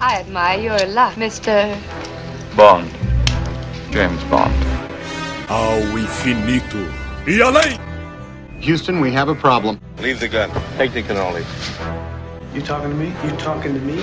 I 0.00 0.20
admire 0.20 0.60
your 0.60 0.86
luck, 0.94 1.14
Mr. 1.14 1.76
Bond. 2.56 2.88
James 3.90 4.22
Bond. 4.24 4.54
Ao 5.48 5.98
infinito 5.98 6.76
e 7.26 7.42
além! 7.42 7.80
Houston, 8.60 9.00
we 9.00 9.10
have 9.10 9.28
a 9.28 9.34
problem. 9.34 9.80
Leave 10.00 10.20
the 10.20 10.28
gun. 10.28 10.50
Take 10.76 10.92
the 10.92 11.02
cannoli. 11.02 11.44
You 12.54 12.62
talking 12.62 12.90
to 12.90 12.96
me? 12.96 13.12
You 13.24 13.36
talking 13.38 13.74
to 13.74 13.80
me? 13.80 14.00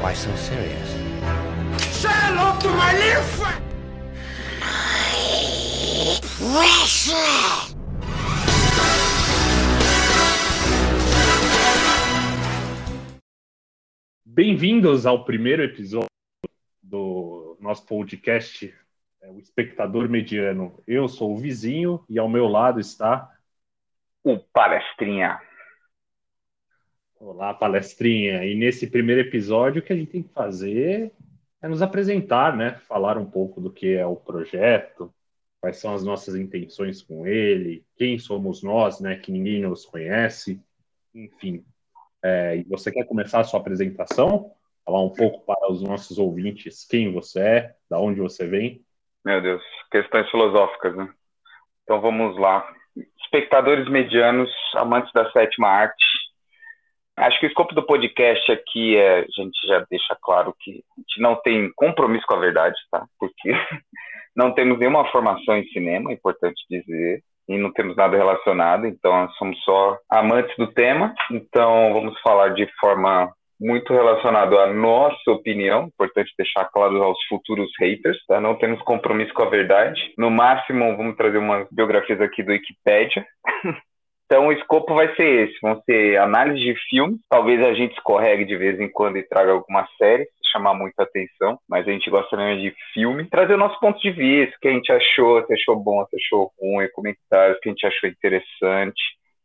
Why 0.00 0.12
so 0.12 0.34
serious? 0.34 0.90
Say 1.92 2.10
hello 2.10 2.58
to 2.58 2.68
my 2.70 2.92
little 2.92 3.22
friend! 3.22 3.62
Bem-vindos 14.34 15.04
ao 15.04 15.26
primeiro 15.26 15.62
episódio 15.62 16.08
do 16.82 17.54
nosso 17.60 17.84
podcast, 17.84 18.74
é, 19.20 19.28
o 19.28 19.38
Espectador 19.38 20.08
Mediano. 20.08 20.82
Eu 20.86 21.06
sou 21.06 21.34
o 21.34 21.36
vizinho 21.36 22.02
e 22.08 22.18
ao 22.18 22.30
meu 22.30 22.48
lado 22.48 22.80
está. 22.80 23.30
O 24.24 24.38
Palestrinha. 24.38 25.38
Olá, 27.20 27.52
palestrinha. 27.52 28.42
E 28.46 28.54
nesse 28.54 28.86
primeiro 28.86 29.20
episódio, 29.20 29.82
o 29.82 29.84
que 29.84 29.92
a 29.92 29.96
gente 29.96 30.12
tem 30.12 30.22
que 30.22 30.32
fazer 30.32 31.12
é 31.60 31.68
nos 31.68 31.82
apresentar, 31.82 32.56
né? 32.56 32.76
Falar 32.88 33.18
um 33.18 33.26
pouco 33.30 33.60
do 33.60 33.70
que 33.70 33.92
é 33.96 34.06
o 34.06 34.16
projeto, 34.16 35.12
quais 35.60 35.76
são 35.76 35.94
as 35.94 36.02
nossas 36.02 36.36
intenções 36.36 37.02
com 37.02 37.26
ele, 37.26 37.84
quem 37.96 38.18
somos 38.18 38.62
nós, 38.62 38.98
né? 38.98 39.14
Que 39.14 39.30
ninguém 39.30 39.60
nos 39.60 39.84
conhece, 39.84 40.58
enfim. 41.14 41.62
É, 42.24 42.56
e 42.56 42.64
você 42.64 42.92
quer 42.92 43.04
começar 43.04 43.40
a 43.40 43.44
sua 43.44 43.60
apresentação? 43.60 44.52
Falar 44.84 45.00
um 45.00 45.10
pouco 45.10 45.44
para 45.44 45.70
os 45.70 45.82
nossos 45.82 46.18
ouvintes 46.18 46.86
quem 46.88 47.12
você 47.12 47.40
é, 47.40 47.74
da 47.90 47.98
onde 47.98 48.20
você 48.20 48.46
vem? 48.46 48.84
Meu 49.24 49.40
Deus, 49.40 49.62
questões 49.90 50.28
filosóficas, 50.30 50.96
né? 50.96 51.12
Então 51.82 52.00
vamos 52.00 52.36
lá. 52.38 52.68
Espectadores 53.24 53.88
medianos, 53.88 54.50
amantes 54.74 55.12
da 55.12 55.30
sétima 55.32 55.68
arte. 55.68 56.04
Acho 57.16 57.38
que 57.38 57.46
o 57.46 57.48
escopo 57.48 57.74
do 57.74 57.86
podcast 57.86 58.50
aqui 58.50 58.96
é, 58.96 59.20
a 59.20 59.26
gente 59.36 59.66
já 59.66 59.84
deixa 59.90 60.16
claro 60.20 60.54
que 60.58 60.82
a 60.96 61.00
gente 61.00 61.20
não 61.20 61.36
tem 61.36 61.70
compromisso 61.76 62.26
com 62.26 62.34
a 62.34 62.40
verdade, 62.40 62.76
tá? 62.90 63.06
Porque 63.18 63.52
não 64.34 64.52
temos 64.52 64.78
nenhuma 64.78 65.10
formação 65.10 65.56
em 65.56 65.66
cinema, 65.68 66.10
é 66.10 66.14
importante 66.14 66.64
dizer, 66.68 67.22
e 67.48 67.58
não 67.58 67.72
temos 67.72 67.96
nada 67.96 68.16
relacionado, 68.16 68.86
então 68.86 69.28
somos 69.32 69.62
só 69.64 69.98
amantes 70.10 70.54
do 70.56 70.66
tema. 70.66 71.14
Então 71.30 71.92
vamos 71.92 72.18
falar 72.20 72.50
de 72.50 72.66
forma 72.80 73.32
muito 73.60 73.92
relacionado 73.92 74.58
à 74.58 74.72
nossa 74.72 75.30
opinião, 75.30 75.84
importante 75.84 76.32
deixar 76.36 76.64
claro 76.66 77.00
aos 77.02 77.18
futuros 77.28 77.70
haters, 77.78 78.18
tá? 78.26 78.40
Não 78.40 78.56
temos 78.56 78.82
compromisso 78.82 79.32
com 79.32 79.44
a 79.44 79.48
verdade. 79.48 80.12
No 80.18 80.30
máximo, 80.30 80.96
vamos 80.96 81.16
trazer 81.16 81.38
umas 81.38 81.68
biografias 81.70 82.20
aqui 82.20 82.42
do 82.42 82.52
Wikipedia. 82.52 83.24
Então, 84.32 84.46
o 84.46 84.52
escopo 84.52 84.94
vai 84.94 85.14
ser 85.14 85.46
esse: 85.46 85.58
vão 85.60 85.78
ser 85.82 86.16
análise 86.16 86.58
de 86.58 86.74
filmes. 86.88 87.20
Talvez 87.28 87.62
a 87.62 87.74
gente 87.74 87.92
escorregue 87.92 88.46
de 88.46 88.56
vez 88.56 88.80
em 88.80 88.90
quando 88.90 89.18
e 89.18 89.28
traga 89.28 89.52
alguma 89.52 89.86
série, 89.98 90.26
chamar 90.52 90.74
muita 90.74 91.02
atenção, 91.02 91.58
mas 91.68 91.88
a 91.88 91.90
gente 91.90 92.10
gosta 92.10 92.36
mesmo 92.36 92.62
de 92.62 92.74
filme. 92.92 93.24
Trazer 93.28 93.54
o 93.54 93.58
nosso 93.58 93.80
ponto 93.80 93.98
de 94.00 94.10
vista, 94.10 94.54
o 94.56 94.60
que 94.60 94.68
a 94.68 94.72
gente 94.72 94.92
achou, 94.92 95.44
se 95.46 95.52
achou 95.54 95.76
bom, 95.76 96.04
se 96.06 96.16
achou 96.16 96.52
ruim, 96.60 96.88
comentários 96.92 97.58
que 97.60 97.68
a 97.68 97.72
gente 97.72 97.86
achou 97.86 98.08
interessante. 98.08 99.02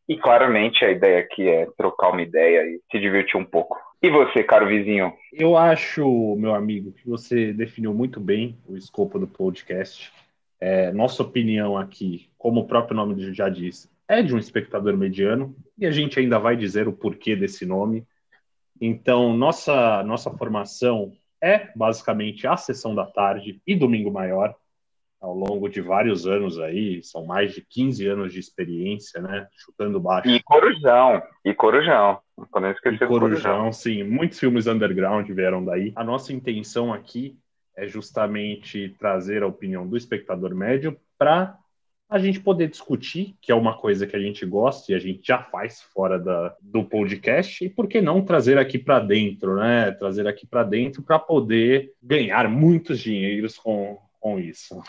E 0.09 0.15
claramente 0.15 0.85
a 0.85 0.91
ideia 0.91 1.19
aqui 1.19 1.47
é 1.49 1.67
trocar 1.77 2.09
uma 2.11 2.21
ideia 2.21 2.61
e 2.63 2.79
se 2.91 2.99
divertir 2.99 3.37
um 3.37 3.43
pouco. 3.43 3.77
E 4.01 4.09
você, 4.09 4.43
caro 4.43 4.67
vizinho? 4.67 5.13
Eu 5.33 5.57
acho, 5.57 6.35
meu 6.37 6.53
amigo, 6.53 6.91
que 6.91 7.07
você 7.07 7.51
definiu 7.51 7.93
muito 7.93 8.19
bem 8.19 8.57
o 8.67 8.77
escopo 8.77 9.17
do 9.17 9.27
podcast. 9.27 10.11
É, 10.59 10.91
nossa 10.91 11.23
opinião 11.23 11.77
aqui, 11.77 12.29
como 12.37 12.61
o 12.61 12.67
próprio 12.67 12.95
nome 12.95 13.33
já 13.33 13.49
disse, 13.49 13.89
é 14.07 14.21
de 14.21 14.33
um 14.33 14.37
espectador 14.37 14.95
mediano, 14.95 15.53
e 15.77 15.85
a 15.85 15.91
gente 15.91 16.19
ainda 16.19 16.39
vai 16.39 16.55
dizer 16.55 16.87
o 16.87 16.93
porquê 16.93 17.35
desse 17.35 17.65
nome. 17.65 18.05
Então, 18.79 19.35
nossa, 19.35 20.03
nossa 20.03 20.31
formação 20.31 21.11
é 21.41 21.69
basicamente 21.75 22.47
a 22.47 22.57
sessão 22.57 22.95
da 22.95 23.05
tarde 23.05 23.61
e 23.65 23.75
domingo 23.75 24.11
maior, 24.11 24.55
ao 25.19 25.33
longo 25.33 25.67
de 25.67 25.81
vários 25.81 26.27
anos 26.27 26.59
aí, 26.59 27.01
são 27.03 27.25
mais 27.25 27.53
de 27.53 27.61
15 27.67 28.05
anos 28.07 28.31
de 28.33 28.39
experiência, 28.39 29.19
né? 29.21 29.47
Chutando 29.57 29.99
baixo. 29.99 30.29
E 30.29 30.41
Corujão, 30.43 31.21
e 31.43 31.53
Corujão. 31.53 32.19
Não 32.37 32.45
podemos 32.45 32.75
E 32.75 32.77
esquecer 32.77 32.99
do 33.05 33.07
Corujão, 33.07 33.51
Corujão. 33.51 33.71
sim. 33.73 34.03
Muitos 34.03 34.39
filmes 34.39 34.67
underground 34.67 35.27
vieram 35.29 35.65
daí. 35.65 35.91
A 35.95 36.03
nossa 36.03 36.31
intenção 36.31 36.93
aqui 36.93 37.35
é 37.75 37.87
justamente 37.87 38.95
trazer 38.99 39.41
a 39.43 39.47
opinião 39.47 39.87
do 39.87 39.97
espectador 39.97 40.53
médio 40.53 40.99
para 41.17 41.57
a 42.09 42.17
gente 42.17 42.39
poder 42.39 42.69
discutir, 42.69 43.35
que 43.41 43.51
é 43.51 43.55
uma 43.55 43.77
coisa 43.77 44.07
que 44.07 44.15
a 44.15 44.19
gente 44.19 44.45
gosta 44.45 44.91
e 44.91 44.95
a 44.95 44.99
gente 44.99 45.25
já 45.25 45.39
faz 45.39 45.81
fora 45.93 46.17
da, 46.17 46.55
do 46.61 46.83
podcast, 46.83 47.63
e 47.63 47.69
por 47.69 47.87
que 47.87 47.99
não 47.99 48.23
trazer 48.23 48.57
aqui 48.57 48.77
para 48.77 48.99
dentro, 48.99 49.55
né? 49.57 49.91
Trazer 49.91 50.27
aqui 50.27 50.47
para 50.47 50.63
dentro 50.63 51.03
para 51.03 51.19
poder 51.19 51.91
ganhar 52.01 52.47
muitos 52.47 52.99
dinheiros 52.99 53.57
com, 53.57 53.97
com 54.21 54.39
isso. 54.39 54.81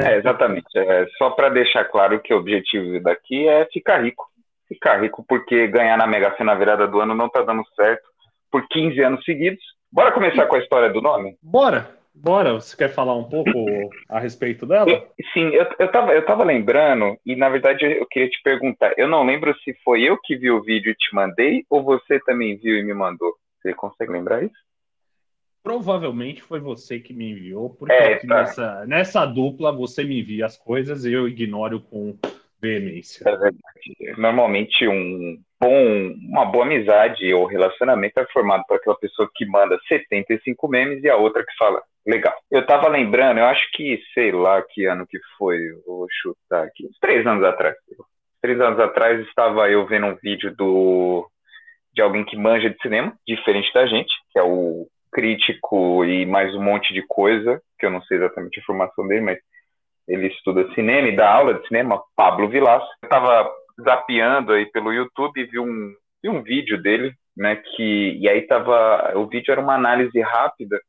É, 0.00 0.16
exatamente. 0.16 0.66
É, 0.76 1.06
só 1.18 1.30
para 1.30 1.50
deixar 1.50 1.84
claro 1.84 2.20
que 2.20 2.32
o 2.32 2.38
objetivo 2.38 3.00
daqui 3.02 3.46
é 3.46 3.66
ficar 3.66 4.02
rico. 4.02 4.26
Ficar 4.66 5.02
rico 5.02 5.22
porque 5.28 5.66
ganhar 5.66 5.98
na 5.98 6.06
Mega 6.06 6.34
Sena 6.36 6.52
na 6.52 6.58
virada 6.58 6.88
do 6.88 7.00
ano 7.00 7.14
não 7.14 7.28
tá 7.28 7.42
dando 7.42 7.62
certo 7.76 8.08
por 8.50 8.66
15 8.68 9.00
anos 9.02 9.24
seguidos. 9.24 9.62
Bora 9.90 10.12
começar 10.12 10.46
com 10.46 10.56
a 10.56 10.58
história 10.58 10.90
do 10.90 11.02
nome? 11.02 11.36
Bora! 11.42 12.01
Bora! 12.14 12.52
Você 12.52 12.76
quer 12.76 12.88
falar 12.88 13.16
um 13.16 13.24
pouco 13.24 13.50
a 14.08 14.20
respeito 14.20 14.66
dela? 14.66 15.08
Sim, 15.32 15.48
eu, 15.48 15.66
eu, 15.78 15.90
tava, 15.90 16.12
eu 16.12 16.24
tava 16.24 16.44
lembrando, 16.44 17.16
e 17.24 17.34
na 17.34 17.48
verdade 17.48 17.84
eu 17.84 18.06
queria 18.06 18.28
te 18.28 18.40
perguntar. 18.42 18.92
Eu 18.96 19.08
não 19.08 19.24
lembro 19.24 19.54
se 19.60 19.74
foi 19.82 20.02
eu 20.02 20.18
que 20.20 20.36
vi 20.36 20.50
o 20.50 20.62
vídeo 20.62 20.92
e 20.92 20.94
te 20.94 21.14
mandei, 21.14 21.64
ou 21.70 21.82
você 21.82 22.20
também 22.20 22.56
viu 22.56 22.76
e 22.76 22.82
me 22.82 22.94
mandou. 22.94 23.34
Você 23.60 23.72
consegue 23.72 24.12
lembrar 24.12 24.44
isso? 24.44 24.54
Provavelmente 25.62 26.42
foi 26.42 26.58
você 26.58 26.98
que 26.98 27.14
me 27.14 27.30
enviou, 27.30 27.70
porque 27.70 27.92
É, 27.92 28.16
tá. 28.18 28.26
nessa, 28.26 28.86
nessa 28.86 29.24
dupla 29.24 29.70
você 29.72 30.02
me 30.02 30.20
envia 30.20 30.44
as 30.44 30.56
coisas 30.56 31.04
e 31.04 31.12
eu 31.12 31.28
ignoro 31.28 31.80
com 31.80 32.18
veemência. 32.60 33.28
É 33.28 33.36
verdade. 33.36 33.62
Normalmente 34.18 34.86
um 34.88 35.40
bom, 35.60 36.12
uma 36.28 36.44
boa 36.44 36.64
amizade 36.64 37.32
ou 37.32 37.46
relacionamento 37.46 38.18
é 38.18 38.26
formado 38.26 38.64
por 38.66 38.76
aquela 38.76 38.98
pessoa 38.98 39.30
que 39.32 39.46
manda 39.46 39.78
75 39.88 40.68
memes 40.68 41.02
e 41.04 41.08
a 41.08 41.16
outra 41.16 41.44
que 41.44 41.56
fala, 41.56 41.80
legal. 42.06 42.34
Eu 42.50 42.66
tava 42.66 42.88
lembrando, 42.88 43.38
eu 43.38 43.46
acho 43.46 43.66
que, 43.72 44.00
sei 44.14 44.32
lá 44.32 44.62
que 44.62 44.86
ano 44.86 45.06
que 45.06 45.18
foi, 45.38 45.58
vou 45.86 46.06
chutar 46.10 46.64
aqui, 46.64 46.88
três 47.00 47.26
anos 47.26 47.44
atrás. 47.44 47.74
Três 48.40 48.60
anos 48.60 48.80
atrás 48.80 49.20
estava 49.26 49.70
eu 49.70 49.86
vendo 49.86 50.06
um 50.06 50.16
vídeo 50.16 50.54
do 50.56 51.28
de 51.94 52.00
alguém 52.00 52.24
que 52.24 52.36
manja 52.36 52.70
de 52.70 52.80
cinema, 52.80 53.12
diferente 53.26 53.72
da 53.74 53.86
gente, 53.86 54.10
que 54.32 54.38
é 54.38 54.42
o 54.42 54.86
crítico 55.12 56.04
e 56.04 56.24
mais 56.24 56.54
um 56.54 56.62
monte 56.62 56.94
de 56.94 57.02
coisa, 57.06 57.60
que 57.78 57.84
eu 57.84 57.90
não 57.90 58.02
sei 58.02 58.16
exatamente 58.16 58.58
a 58.58 58.64
formação 58.64 59.06
dele, 59.06 59.20
mas 59.20 59.38
ele 60.08 60.28
estuda 60.28 60.72
cinema 60.74 61.08
e 61.08 61.16
dá 61.16 61.30
aula 61.30 61.54
de 61.54 61.68
cinema, 61.68 62.02
Pablo 62.16 62.48
Vilaça. 62.48 62.86
Eu 63.02 63.08
tava 63.10 63.50
zapeando 63.82 64.52
aí 64.52 64.66
pelo 64.66 64.92
YouTube 64.92 65.38
e 65.38 65.44
vi 65.44 65.58
um, 65.58 65.94
vi 66.22 66.30
um 66.30 66.42
vídeo 66.42 66.80
dele, 66.80 67.12
né, 67.36 67.56
que, 67.56 68.18
e 68.18 68.28
aí 68.28 68.42
tava, 68.42 69.12
o 69.16 69.26
vídeo 69.26 69.52
era 69.52 69.60
uma 69.60 69.74
análise 69.74 70.18
rápida, 70.20 70.80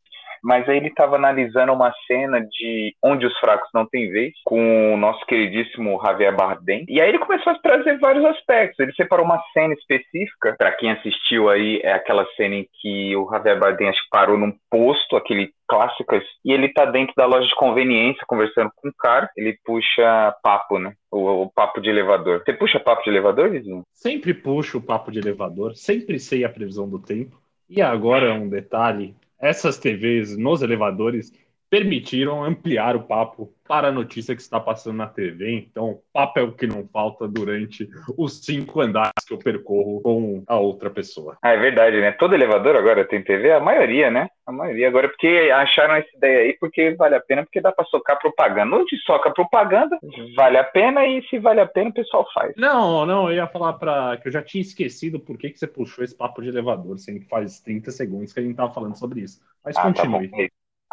mas 0.43 0.67
aí 0.67 0.77
ele 0.77 0.93
tava 0.93 1.15
analisando 1.15 1.71
uma 1.71 1.93
cena 2.07 2.41
de 2.41 2.95
Onde 3.03 3.25
os 3.25 3.37
Fracos 3.39 3.69
Não 3.73 3.87
Têm 3.87 4.09
Vez, 4.09 4.33
com 4.43 4.93
o 4.93 4.97
nosso 4.97 5.25
queridíssimo 5.25 5.99
Javier 6.03 6.35
Bardem, 6.35 6.85
e 6.87 6.99
aí 6.99 7.09
ele 7.09 7.19
começou 7.19 7.53
a 7.53 7.59
trazer 7.59 7.97
vários 7.99 8.25
aspectos, 8.25 8.79
ele 8.79 8.93
separou 8.93 9.25
uma 9.25 9.41
cena 9.53 9.73
específica, 9.73 10.55
para 10.57 10.71
quem 10.73 10.91
assistiu 10.91 11.49
aí, 11.49 11.79
é 11.83 11.93
aquela 11.93 12.25
cena 12.35 12.55
em 12.55 12.67
que 12.81 13.15
o 13.15 13.29
Javier 13.31 13.59
Bardem 13.59 13.89
acho 13.89 14.03
que 14.03 14.09
parou 14.09 14.37
num 14.37 14.53
posto, 14.69 15.15
aquele 15.15 15.51
clássicas, 15.67 16.23
e 16.45 16.51
ele 16.51 16.69
tá 16.69 16.85
dentro 16.85 17.13
da 17.15 17.25
loja 17.25 17.47
de 17.47 17.55
conveniência 17.55 18.23
conversando 18.27 18.69
com 18.75 18.89
um 18.89 18.93
cara, 18.99 19.29
ele 19.35 19.57
puxa 19.65 20.35
papo, 20.43 20.77
né? 20.77 20.93
O, 21.11 21.43
o 21.43 21.51
papo 21.51 21.81
de 21.81 21.89
elevador. 21.89 22.43
Você 22.43 22.53
puxa 22.53 22.79
papo 22.79 23.03
de 23.03 23.09
elevador, 23.09 23.49
vizinho? 23.49 23.83
Sempre 23.91 24.33
puxo 24.33 24.77
o 24.77 24.81
papo 24.81 25.11
de 25.11 25.19
elevador, 25.19 25.75
sempre 25.75 26.19
sei 26.19 26.43
a 26.43 26.49
previsão 26.49 26.87
do 26.87 26.99
tempo. 26.99 27.41
E 27.69 27.81
agora 27.81 28.33
um 28.33 28.47
detalhe: 28.47 29.15
essas 29.43 29.77
TVs 29.77 30.37
nos 30.37 30.61
elevadores 30.61 31.33
permitiram 31.73 32.43
ampliar 32.43 32.95
o 32.95 33.01
papo 33.01 33.51
para 33.67 33.87
a 33.87 33.91
notícia 33.91 34.35
que 34.35 34.41
está 34.43 34.59
passando 34.59 34.97
na 34.97 35.07
TV. 35.07 35.55
Então, 35.55 35.97
papo 36.13 36.39
é 36.39 36.43
o 36.43 36.51
que 36.51 36.67
não 36.67 36.87
falta 36.87 37.27
durante 37.27 37.89
os 38.15 38.45
cinco 38.45 38.79
andares 38.79 39.25
que 39.27 39.33
eu 39.33 39.39
percorro 39.39 39.99
com 40.01 40.43
a 40.45 40.55
outra 40.59 40.91
pessoa. 40.91 41.35
Ah, 41.41 41.49
é 41.53 41.57
verdade, 41.57 41.99
né? 41.99 42.11
Todo 42.11 42.35
elevador 42.35 42.75
agora 42.75 43.03
tem 43.03 43.23
TV, 43.23 43.53
a 43.53 43.59
maioria, 43.59 44.11
né? 44.11 44.27
A 44.45 44.51
maioria 44.51 44.87
agora, 44.87 45.09
porque 45.09 45.49
acharam 45.51 45.95
essa 45.95 46.15
ideia 46.15 46.41
aí, 46.41 46.57
porque 46.59 46.93
vale 46.93 47.15
a 47.15 47.21
pena, 47.21 47.41
porque 47.41 47.59
dá 47.59 47.71
para 47.71 47.85
socar 47.85 48.19
propaganda. 48.19 48.75
Onde 48.75 48.95
soca 48.97 49.31
propaganda, 49.31 49.97
vale 50.35 50.59
a 50.59 50.63
pena, 50.63 51.07
e 51.07 51.23
se 51.27 51.39
vale 51.39 51.59
a 51.59 51.65
pena, 51.65 51.89
o 51.89 51.93
pessoal 51.93 52.27
faz. 52.35 52.53
Não, 52.55 53.03
não, 53.03 53.31
eu 53.31 53.37
ia 53.37 53.47
falar 53.47 53.73
para 53.73 54.17
que 54.17 54.27
eu 54.27 54.31
já 54.31 54.43
tinha 54.43 54.61
esquecido 54.61 55.19
por 55.19 55.39
que, 55.39 55.49
que 55.49 55.57
você 55.57 55.65
puxou 55.65 56.03
esse 56.03 56.15
papo 56.15 56.39
de 56.39 56.49
elevador, 56.49 56.99
sendo 56.99 57.21
que 57.21 57.27
faz 57.27 57.61
30 57.61 57.89
segundos 57.89 58.31
que 58.31 58.39
a 58.39 58.43
gente 58.43 58.55
tava 58.55 58.71
falando 58.71 58.95
sobre 58.95 59.21
isso. 59.21 59.41
Mas 59.65 59.75
Ah, 59.75 59.81
tá 59.81 59.93
continue. 59.93 60.27
bom. 60.27 60.37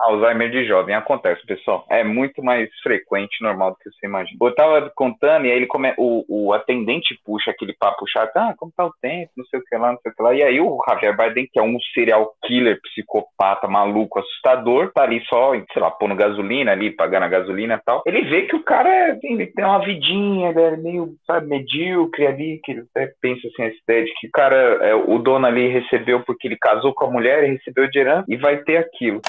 Alzheimer 0.01 0.51
de 0.51 0.65
jovem 0.65 0.95
acontece, 0.95 1.45
pessoal. 1.47 1.85
É 1.89 2.03
muito 2.03 2.43
mais 2.43 2.69
frequente, 2.83 3.43
normal 3.43 3.73
do 3.73 3.77
que 3.77 3.91
você 3.91 4.07
imagina. 4.07 4.39
Eu 4.41 4.55
tava 4.55 4.91
contando 4.95 5.47
e 5.47 5.51
aí 5.51 5.57
ele 5.57 5.67
come... 5.67 5.95
o, 5.99 6.25
o 6.29 6.53
atendente 6.53 7.19
puxa 7.25 7.51
aquele 7.51 7.75
papo 7.75 8.07
chato, 8.09 8.37
ah, 8.37 8.55
como 8.57 8.73
tá 8.77 8.87
o 8.87 8.93
tempo, 9.01 9.31
não 9.37 9.45
sei 9.47 9.61
o 9.61 9.65
que 9.65 9.77
lá, 9.77 9.93
não 9.93 9.99
sei 10.01 10.13
o 10.13 10.15
que 10.15 10.23
lá. 10.23 10.35
E 10.35 10.43
aí 10.43 10.61
o 10.61 10.79
Javier 10.89 11.17
Bardem, 11.17 11.49
que 11.53 11.59
é 11.59 11.63
um 11.63 11.79
serial 11.95 12.33
killer, 12.45 12.81
psicopata, 12.83 13.69
maluco, 13.69 14.19
assustador, 14.19 14.91
tá 14.93 15.03
ali 15.03 15.23
só, 15.29 15.53
sei 15.73 15.83
lá, 15.83 15.91
pondo 15.91 16.15
gasolina 16.15 16.73
ali, 16.73 16.91
pagando 16.91 17.25
a 17.25 17.29
gasolina 17.29 17.75
e 17.75 17.85
tal. 17.85 18.03
Ele 18.07 18.23
vê 18.23 18.43
que 18.43 18.57
o 18.57 18.63
cara 18.63 19.19
ele 19.23 19.47
tem 19.47 19.65
uma 19.65 19.85
vidinha, 19.85 20.51
ele 20.51 20.61
é 20.61 20.77
meio, 20.77 21.15
sabe, 21.27 21.47
medíocre 21.47 22.27
ali, 22.27 22.61
que 22.65 22.73
ele 22.73 22.85
até 22.95 23.13
pensa 23.21 23.47
assim, 23.49 23.63
essa 23.65 23.77
ideia 23.85 24.05
de 24.05 24.13
que 24.15 24.27
o 24.29 24.31
cara, 24.31 24.57
é, 24.57 24.95
o 24.95 25.19
dono 25.19 25.47
ali 25.47 25.69
recebeu 25.69 26.21
porque 26.21 26.49
ele 26.49 26.57
casou 26.57 26.95
com 26.95 27.07
a 27.07 27.11
mulher, 27.11 27.45
e 27.45 27.53
recebeu 27.53 27.89
de 27.89 27.99
herança 27.99 28.25
e 28.29 28.37
vai 28.37 28.59
ter 28.59 28.79
aquilo. 28.79 29.21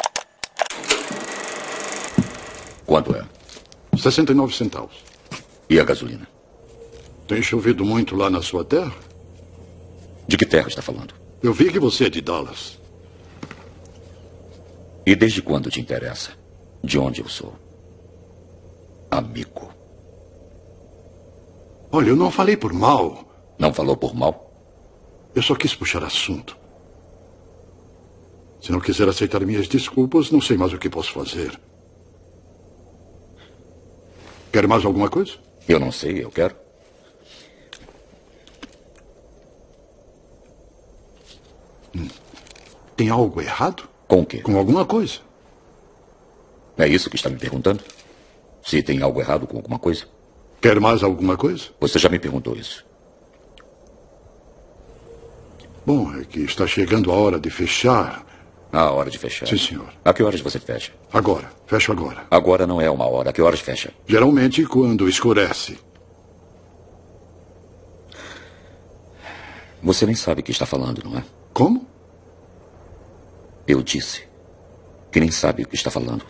Quanto 2.92 3.16
é? 3.16 3.24
69 3.98 4.54
centavos. 4.54 4.98
E 5.70 5.80
a 5.80 5.84
gasolina? 5.86 6.28
Tem 7.26 7.42
chovido 7.42 7.86
muito 7.86 8.18
lá 8.18 8.30
na 8.30 8.42
sua 8.42 8.66
terra? 8.66 8.94
De 10.28 10.36
que 10.36 10.46
terra 10.46 10.68
está 10.68 10.82
falando? 10.82 11.14
Eu 11.42 11.54
vi 11.54 11.72
que 11.72 11.80
você 11.80 12.08
é 12.08 12.10
de 12.10 12.20
Dallas. 12.20 12.78
E 15.06 15.16
desde 15.16 15.42
quando 15.42 15.72
te 15.72 15.80
interessa? 15.80 16.32
De 16.84 17.00
onde 17.00 17.22
eu 17.22 17.30
sou? 17.30 17.56
Amigo. 19.10 19.74
Olha, 21.94 22.10
eu 22.10 22.18
não 22.18 22.30
falei 22.30 22.58
por 22.58 22.74
mal. 22.74 23.24
Não 23.58 23.74
falou 23.74 23.96
por 23.96 24.14
mal? 24.14 24.52
Eu 25.34 25.42
só 25.42 25.56
quis 25.56 25.74
puxar 25.74 26.04
assunto. 26.04 26.58
Se 28.60 28.70
não 28.70 28.82
quiser 28.82 29.08
aceitar 29.08 29.40
minhas 29.46 29.70
desculpas, 29.70 30.30
não 30.30 30.42
sei 30.42 30.58
mais 30.58 30.74
o 30.74 30.78
que 30.78 30.90
posso 30.90 31.14
fazer. 31.14 31.58
Quer 34.52 34.68
mais 34.68 34.84
alguma 34.86 35.10
coisa? 35.10 35.34
Eu 35.68 35.80
não 35.80 35.92
sei, 35.92 36.24
eu 36.24 36.30
quero. 36.30 36.56
Tem 42.96 43.10
algo 43.10 43.42
errado? 43.42 43.88
Com 44.08 44.22
o 44.22 44.26
quê? 44.26 44.42
Com 44.42 44.58
alguma 44.58 44.86
coisa? 44.86 45.20
É 46.78 46.88
isso 46.88 47.10
que 47.10 47.16
está 47.16 47.30
me 47.30 47.38
perguntando? 47.38 47.84
Se 48.64 48.84
tem 48.84 49.02
algo 49.02 49.20
errado 49.20 49.48
com 49.48 49.58
alguma 49.58 49.80
coisa? 49.80 50.06
Quer 50.60 50.80
mais 50.80 51.02
alguma 51.02 51.38
coisa? 51.38 51.70
Você 51.80 51.98
já 51.98 52.10
me 52.10 52.20
perguntou 52.20 52.56
isso. 52.56 52.86
Bom, 55.86 56.14
é 56.16 56.24
que 56.24 56.42
está 56.42 56.68
chegando 56.68 57.12
a 57.12 57.16
hora 57.16 57.40
de 57.40 57.50
fechar. 57.50 58.26
A 58.72 58.90
hora 58.92 59.10
de 59.10 59.18
fechar. 59.18 59.48
Sim, 59.48 59.58
senhor. 59.58 59.94
A 60.04 60.14
que 60.14 60.24
horas 60.24 60.40
você 60.40 60.60
fecha? 60.60 60.94
Agora. 61.12 61.52
Fecho 61.66 61.92
agora. 61.92 62.26
Agora 62.32 62.66
não 62.66 62.80
é 62.80 62.90
uma 62.90 63.06
hora. 63.06 63.30
A 63.30 63.34
que 63.34 63.42
horas 63.42 63.60
fecha? 63.60 63.94
Geralmente 64.08 64.66
quando 64.66 65.10
escurece. 65.10 65.78
Você 69.84 70.06
nem 70.06 70.16
sabe 70.16 70.42
o 70.42 70.44
que 70.44 70.52
está 70.52 70.66
falando, 70.66 71.04
não 71.04 71.18
é? 71.18 71.24
Como? 71.54 71.86
Eu 73.68 73.82
disse 73.82 74.24
que 75.12 75.20
nem 75.20 75.32
sabe 75.32 75.64
o 75.64 75.68
que 75.68 75.76
está 75.76 75.92
falando. 75.92 76.26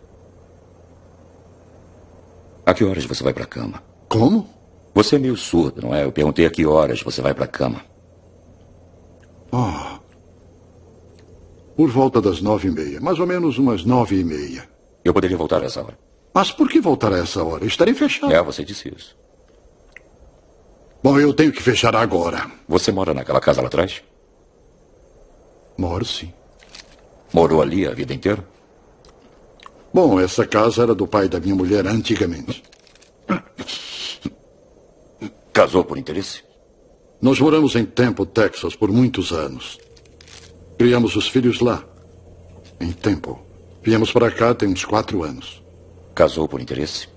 A 2.66 2.74
que 2.74 2.84
horas 2.84 3.06
você 3.06 3.24
vai 3.24 3.34
para 3.34 3.44
a 3.44 3.48
cama? 3.48 3.84
Como? 4.08 4.50
Você 4.94 5.16
é 5.16 5.20
meio 5.20 5.36
surdo, 5.36 5.82
não 5.82 5.94
é? 5.94 6.04
Eu 6.04 6.12
perguntei 6.12 6.46
a 6.46 6.50
que 6.50 6.66
horas 6.66 7.02
você 7.04 7.22
vai 7.22 7.34
para 7.34 7.46
a 7.46 7.48
cama. 7.48 7.82
Oh. 9.52 10.01
Por 11.76 11.90
volta 11.90 12.22
das 12.22 12.42
nove 12.42 12.68
e 12.68 12.72
meia. 12.72 13.00
Mais 13.00 13.20
ou 13.20 13.28
menos 13.28 13.58
umas 13.58 13.84
nove 13.84 14.20
e 14.20 14.24
meia. 14.24 14.70
Eu 15.04 15.14
poderia 15.14 15.38
voltar 15.38 15.62
a 15.62 15.66
essa 15.66 15.82
hora. 15.82 15.98
Mas 16.34 16.52
por 16.52 16.70
que 16.70 16.80
voltar 16.80 17.12
a 17.14 17.18
essa 17.18 17.44
hora? 17.44 17.66
Estarei 17.66 17.94
fechado. 17.94 18.34
É, 18.34 18.42
você 18.42 18.64
disse 18.64 18.94
isso. 18.96 19.18
Bom, 21.04 21.20
eu 21.20 21.34
tenho 21.34 21.52
que 21.52 21.62
fechar 21.62 21.96
agora. 21.96 22.50
Você 22.68 22.92
mora 22.92 23.14
naquela 23.14 23.42
casa 23.42 23.62
lá 23.62 23.68
atrás? 23.68 24.04
Moro, 25.78 26.06
sim. 26.06 26.32
Morou 27.34 27.62
ali 27.62 27.88
a 27.88 27.92
vida 27.92 28.14
inteira? 28.14 28.46
Bom, 29.94 30.20
essa 30.20 30.46
casa 30.46 30.84
era 30.84 30.96
do 30.96 31.08
pai 31.08 31.28
da 31.28 31.40
minha 31.40 31.56
mulher 31.56 31.88
antigamente. 31.88 32.64
Casou 35.52 35.84
por 35.84 35.98
interesse? 35.98 36.44
Nós 37.22 37.40
moramos 37.40 37.76
em 37.76 37.86
Temple, 37.86 38.26
Texas, 38.26 38.76
por 38.76 38.92
muitos 38.92 39.32
anos. 39.32 39.80
Criamos 40.82 41.16
os 41.16 41.28
filhos 41.28 41.60
lá, 41.60 41.84
em 42.80 42.92
Temple. 42.92 43.36
Viemos 43.84 44.12
para 44.12 44.32
cá 44.32 44.52
tem 44.56 44.68
uns 44.68 44.84
quatro 44.84 45.22
anos. 45.22 45.62
Casou 46.16 46.48
por 46.48 46.60
interesse? 46.60 47.08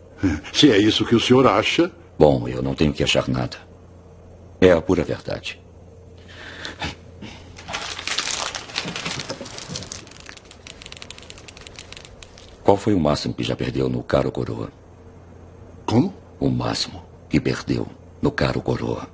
Se 0.53 0.71
é 0.71 0.77
isso 0.77 1.07
que 1.07 1.15
o 1.15 1.19
senhor 1.19 1.47
acha. 1.47 1.91
Bom, 2.19 2.47
eu 2.47 2.61
não 2.63 2.75
tenho 2.75 2.93
que 2.93 3.03
achar 3.03 3.27
nada. 3.27 3.57
É 4.61 4.71
a 4.71 4.83
pura 4.83 5.03
verdade. 5.03 5.59
Qual 12.63 12.77
foi 12.77 12.93
o 12.93 13.01
máximo 13.01 13.33
que 13.33 13.43
já 13.43 13.57
perdeu 13.57 13.89
no 13.89 14.03
caro 14.03 14.31
coroa? 14.31 14.71
Como? 15.87 16.13
O 16.39 16.51
máximo 16.51 17.03
que 17.31 17.41
perdeu 17.41 17.89
no 18.21 18.31
caro 18.31 18.61
coroa. 18.61 19.09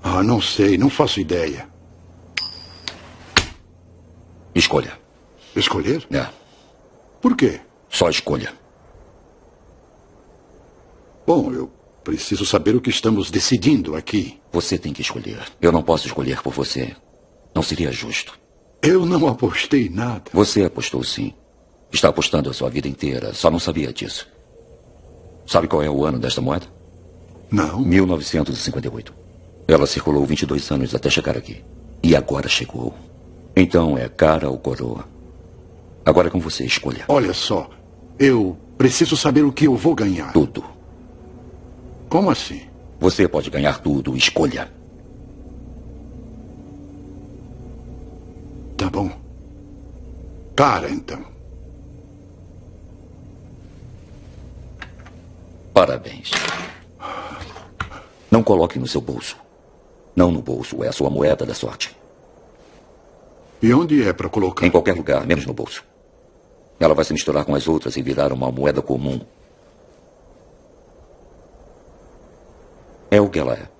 Ah, 0.00 0.22
não 0.22 0.40
sei, 0.40 0.78
não 0.78 0.88
faço 0.88 1.18
ideia. 1.18 1.76
Escolha. 4.58 4.98
Escolher? 5.54 6.04
É. 6.10 6.26
Por 7.20 7.36
quê? 7.36 7.60
Só 7.88 8.10
escolha. 8.10 8.52
Bom, 11.24 11.52
eu 11.52 11.70
preciso 12.02 12.44
saber 12.44 12.74
o 12.74 12.80
que 12.80 12.90
estamos 12.90 13.30
decidindo 13.30 13.94
aqui. 13.94 14.40
Você 14.52 14.76
tem 14.76 14.92
que 14.92 15.00
escolher. 15.00 15.40
Eu 15.60 15.70
não 15.70 15.80
posso 15.80 16.08
escolher 16.08 16.42
por 16.42 16.52
você. 16.52 16.96
Não 17.54 17.62
seria 17.62 17.92
justo. 17.92 18.36
Eu 18.82 19.06
não 19.06 19.28
apostei 19.28 19.88
nada. 19.88 20.30
Você 20.32 20.64
apostou 20.64 21.04
sim. 21.04 21.32
Está 21.92 22.08
apostando 22.08 22.50
a 22.50 22.52
sua 22.52 22.68
vida 22.68 22.88
inteira, 22.88 23.32
só 23.34 23.50
não 23.50 23.60
sabia 23.60 23.92
disso. 23.92 24.28
Sabe 25.46 25.68
qual 25.68 25.82
é 25.82 25.88
o 25.88 26.04
ano 26.04 26.18
desta 26.18 26.40
moeda? 26.40 26.66
Não. 27.50 27.80
1958. 27.80 29.14
Ela 29.68 29.86
circulou 29.86 30.26
22 30.26 30.70
anos 30.72 30.94
até 30.94 31.08
chegar 31.08 31.36
aqui. 31.36 31.64
E 32.02 32.16
agora 32.16 32.48
chegou. 32.48 32.94
Então 33.60 33.98
é 33.98 34.08
cara 34.08 34.48
ou 34.48 34.56
coroa? 34.56 35.04
Agora 36.06 36.28
é 36.28 36.30
com 36.30 36.38
você, 36.38 36.64
escolha. 36.64 37.04
Olha 37.08 37.34
só, 37.34 37.68
eu 38.16 38.56
preciso 38.78 39.16
saber 39.16 39.42
o 39.42 39.50
que 39.50 39.66
eu 39.66 39.74
vou 39.74 39.96
ganhar. 39.96 40.32
Tudo. 40.32 40.62
Como 42.08 42.30
assim? 42.30 42.62
Você 43.00 43.26
pode 43.26 43.50
ganhar 43.50 43.80
tudo, 43.80 44.16
escolha. 44.16 44.70
Tá 48.76 48.88
bom. 48.88 49.10
Cara, 50.54 50.88
então. 50.88 51.24
Parabéns. 55.74 56.30
Não 58.30 58.44
coloque 58.44 58.78
no 58.78 58.86
seu 58.86 59.00
bolso. 59.00 59.36
Não 60.14 60.30
no 60.30 60.40
bolso, 60.40 60.84
é 60.84 60.88
a 60.88 60.92
sua 60.92 61.10
moeda 61.10 61.44
da 61.44 61.54
sorte. 61.54 61.97
E 63.60 63.74
onde 63.74 64.06
é 64.06 64.12
para 64.12 64.28
colocar? 64.28 64.66
Em 64.66 64.70
qualquer 64.70 64.94
lugar, 64.94 65.26
menos 65.26 65.44
no 65.44 65.52
bolso. 65.52 65.84
Ela 66.78 66.94
vai 66.94 67.04
se 67.04 67.12
misturar 67.12 67.44
com 67.44 67.54
as 67.54 67.66
outras 67.66 67.96
e 67.96 68.02
virar 68.02 68.32
uma 68.32 68.52
moeda 68.52 68.80
comum. 68.80 69.20
É 73.10 73.20
o 73.20 73.28
que 73.28 73.38
ela 73.38 73.54
é. 73.54 73.77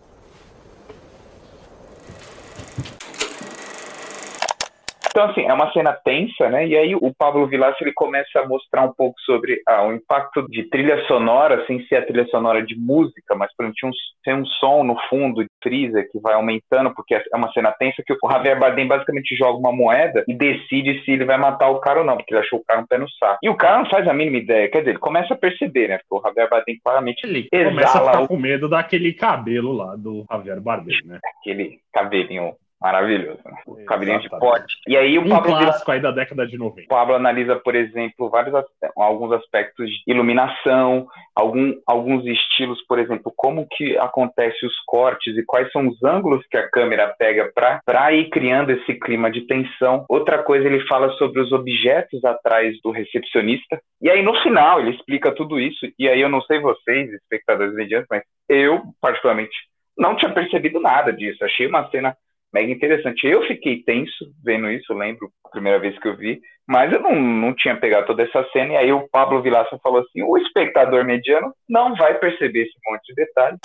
Então, 5.11 5.31
assim, 5.31 5.43
é 5.43 5.53
uma 5.53 5.73
cena 5.73 5.93
tensa, 5.93 6.49
né? 6.49 6.67
E 6.67 6.77
aí 6.77 6.95
o 6.95 7.13
Pablo 7.17 7.47
Vilaça, 7.47 7.77
ele 7.81 7.93
começa 7.93 8.41
a 8.41 8.47
mostrar 8.47 8.85
um 8.85 8.93
pouco 8.93 9.19
sobre 9.21 9.61
ah, 9.67 9.87
o 9.87 9.93
impacto 9.93 10.47
de 10.49 10.65
trilha 10.65 11.05
sonora, 11.07 11.65
sem 11.67 11.85
ser 11.87 11.97
a 11.97 12.07
trilha 12.07 12.27
sonora 12.27 12.65
de 12.65 12.77
música, 12.79 13.35
mas, 13.35 13.55
por 13.57 13.65
exemplo, 13.65 13.91
tem 14.25 14.35
um, 14.35 14.41
um 14.41 14.47
som 14.47 14.85
no 14.85 14.97
fundo 15.09 15.43
de 15.43 15.51
freezer 15.63 16.09
que 16.11 16.21
vai 16.21 16.35
aumentando, 16.35 16.93
porque 16.95 17.15
é 17.15 17.37
uma 17.37 17.53
cena 17.53 17.73
tensa 17.73 18.03
que 18.07 18.13
o 18.13 18.31
Javier 18.31 18.59
Bardem 18.59 18.87
basicamente 18.87 19.35
joga 19.37 19.59
uma 19.59 19.73
moeda 19.73 20.25
e 20.29 20.35
decide 20.35 21.03
se 21.05 21.13
ele 21.13 21.25
vai 21.25 21.39
matar 21.39 21.69
o 21.71 21.81
cara 21.81 22.01
ou 22.01 22.05
não, 22.05 22.17
porque 22.17 22.35
ele 22.35 22.41
achou 22.41 22.59
o 22.59 22.65
cara 22.65 22.81
um 22.81 22.87
pé 22.87 22.99
no 22.99 23.09
saco. 23.11 23.39
E 23.43 23.49
o 23.49 23.57
cara 23.57 23.79
não 23.79 23.91
faz 23.91 24.07
a 24.07 24.15
mínima 24.15 24.39
ideia, 24.39 24.71
quer 24.71 24.81
dizer, 24.81 24.91
ele 24.91 24.99
começa 24.99 25.35
a 25.35 25.39
perceber, 25.39 25.89
né? 25.89 25.99
Porque 25.99 26.15
o 26.15 26.29
Javier 26.29 26.49
Bardem 26.49 26.79
claramente 26.83 27.27
ele 27.27 27.49
começa 27.51 27.99
a 27.99 28.05
ficar 28.05 28.23
o... 28.23 28.29
com 28.29 28.37
medo 28.37 28.69
daquele 28.69 29.13
cabelo 29.13 29.73
lá 29.73 29.97
do 29.97 30.25
Javier 30.31 30.61
Bardem, 30.61 30.97
né? 31.05 31.19
Aquele 31.41 31.79
cabelinho 31.93 32.55
Maravilhoso. 32.81 33.41
Né? 33.45 33.85
Cabelinho 33.87 34.21
de 34.21 34.29
pote. 34.29 34.77
E 34.87 34.97
aí 34.97 35.19
o 35.19 35.23
um 35.23 35.29
Pablo 35.29 35.59
clássico 35.59 35.91
aí 35.91 36.01
da 36.01 36.13
década 36.13 36.47
de 36.47 36.57
90. 36.57 36.83
O 36.83 36.89
Pablo 36.89 37.15
analisa, 37.17 37.57
por 37.57 37.75
exemplo, 37.75 38.31
vários 38.31 38.55
alguns 38.97 39.33
aspectos 39.33 39.91
de 39.91 40.03
iluminação, 40.07 41.09
algum, 41.35 41.75
alguns 41.85 42.25
estilos, 42.25 42.81
por 42.87 43.01
exemplo, 43.01 43.33
como 43.37 43.67
que 43.69 43.99
acontece 43.99 44.65
os 44.65 44.75
cortes 44.87 45.37
e 45.37 45.45
quais 45.45 45.71
são 45.73 45.89
os 45.89 46.03
ângulos 46.05 46.47
que 46.49 46.57
a 46.57 46.71
câmera 46.71 47.13
pega 47.19 47.51
para 47.53 48.13
ir 48.13 48.31
criando 48.31 48.71
esse 48.71 48.95
clima 48.95 49.29
de 49.29 49.41
tensão. 49.47 50.05
Outra 50.09 50.43
coisa, 50.43 50.67
ele 50.67 50.87
fala 50.87 51.11
sobre 51.15 51.41
os 51.41 51.51
objetos 51.51 52.25
atrás 52.25 52.77
do 52.83 52.93
recepcionista. 52.93 53.81
E 54.01 54.09
aí, 54.09 54.23
no 54.23 54.35
final, 54.43 54.81
ele 54.81 54.91
explica 54.91 55.35
tudo 55.35 55.59
isso. 55.59 55.85
E 55.99 56.09
aí, 56.09 56.21
eu 56.21 56.29
não 56.29 56.41
sei 56.43 56.61
vocês, 56.61 57.13
espectadores 57.13 57.75
medianos, 57.75 58.07
mas 58.09 58.23
eu, 58.49 58.83
particularmente, 59.01 59.57
não 59.97 60.15
tinha 60.15 60.33
percebido 60.33 60.79
nada 60.79 61.13
disso. 61.13 61.45
Achei 61.45 61.67
uma 61.67 61.91
cena 61.91 62.17
mega 62.53 62.73
interessante. 62.73 63.27
Eu 63.27 63.43
fiquei 63.47 63.83
tenso 63.83 64.33
vendo 64.45 64.71
isso, 64.71 64.93
lembro 64.95 65.31
primeira 65.51 65.79
vez 65.79 65.99
que 65.99 66.07
eu 66.07 66.17
vi, 66.17 66.41
mas 66.67 66.93
eu 66.93 67.01
não, 67.01 67.15
não 67.15 67.55
tinha 67.55 67.77
pegado 67.77 68.07
toda 68.07 68.23
essa 68.23 68.45
cena, 68.53 68.75
e 68.75 68.77
aí 68.77 68.93
o 68.93 69.09
Pablo 69.11 69.43
Vilaça 69.43 69.79
falou 69.83 70.01
assim: 70.01 70.23
o 70.23 70.37
espectador 70.37 71.05
mediano 71.05 71.53
não 71.69 71.95
vai 71.97 72.15
perceber 72.19 72.63
esse 72.63 72.75
monte 72.87 73.07
de 73.09 73.15
detalhe. 73.15 73.57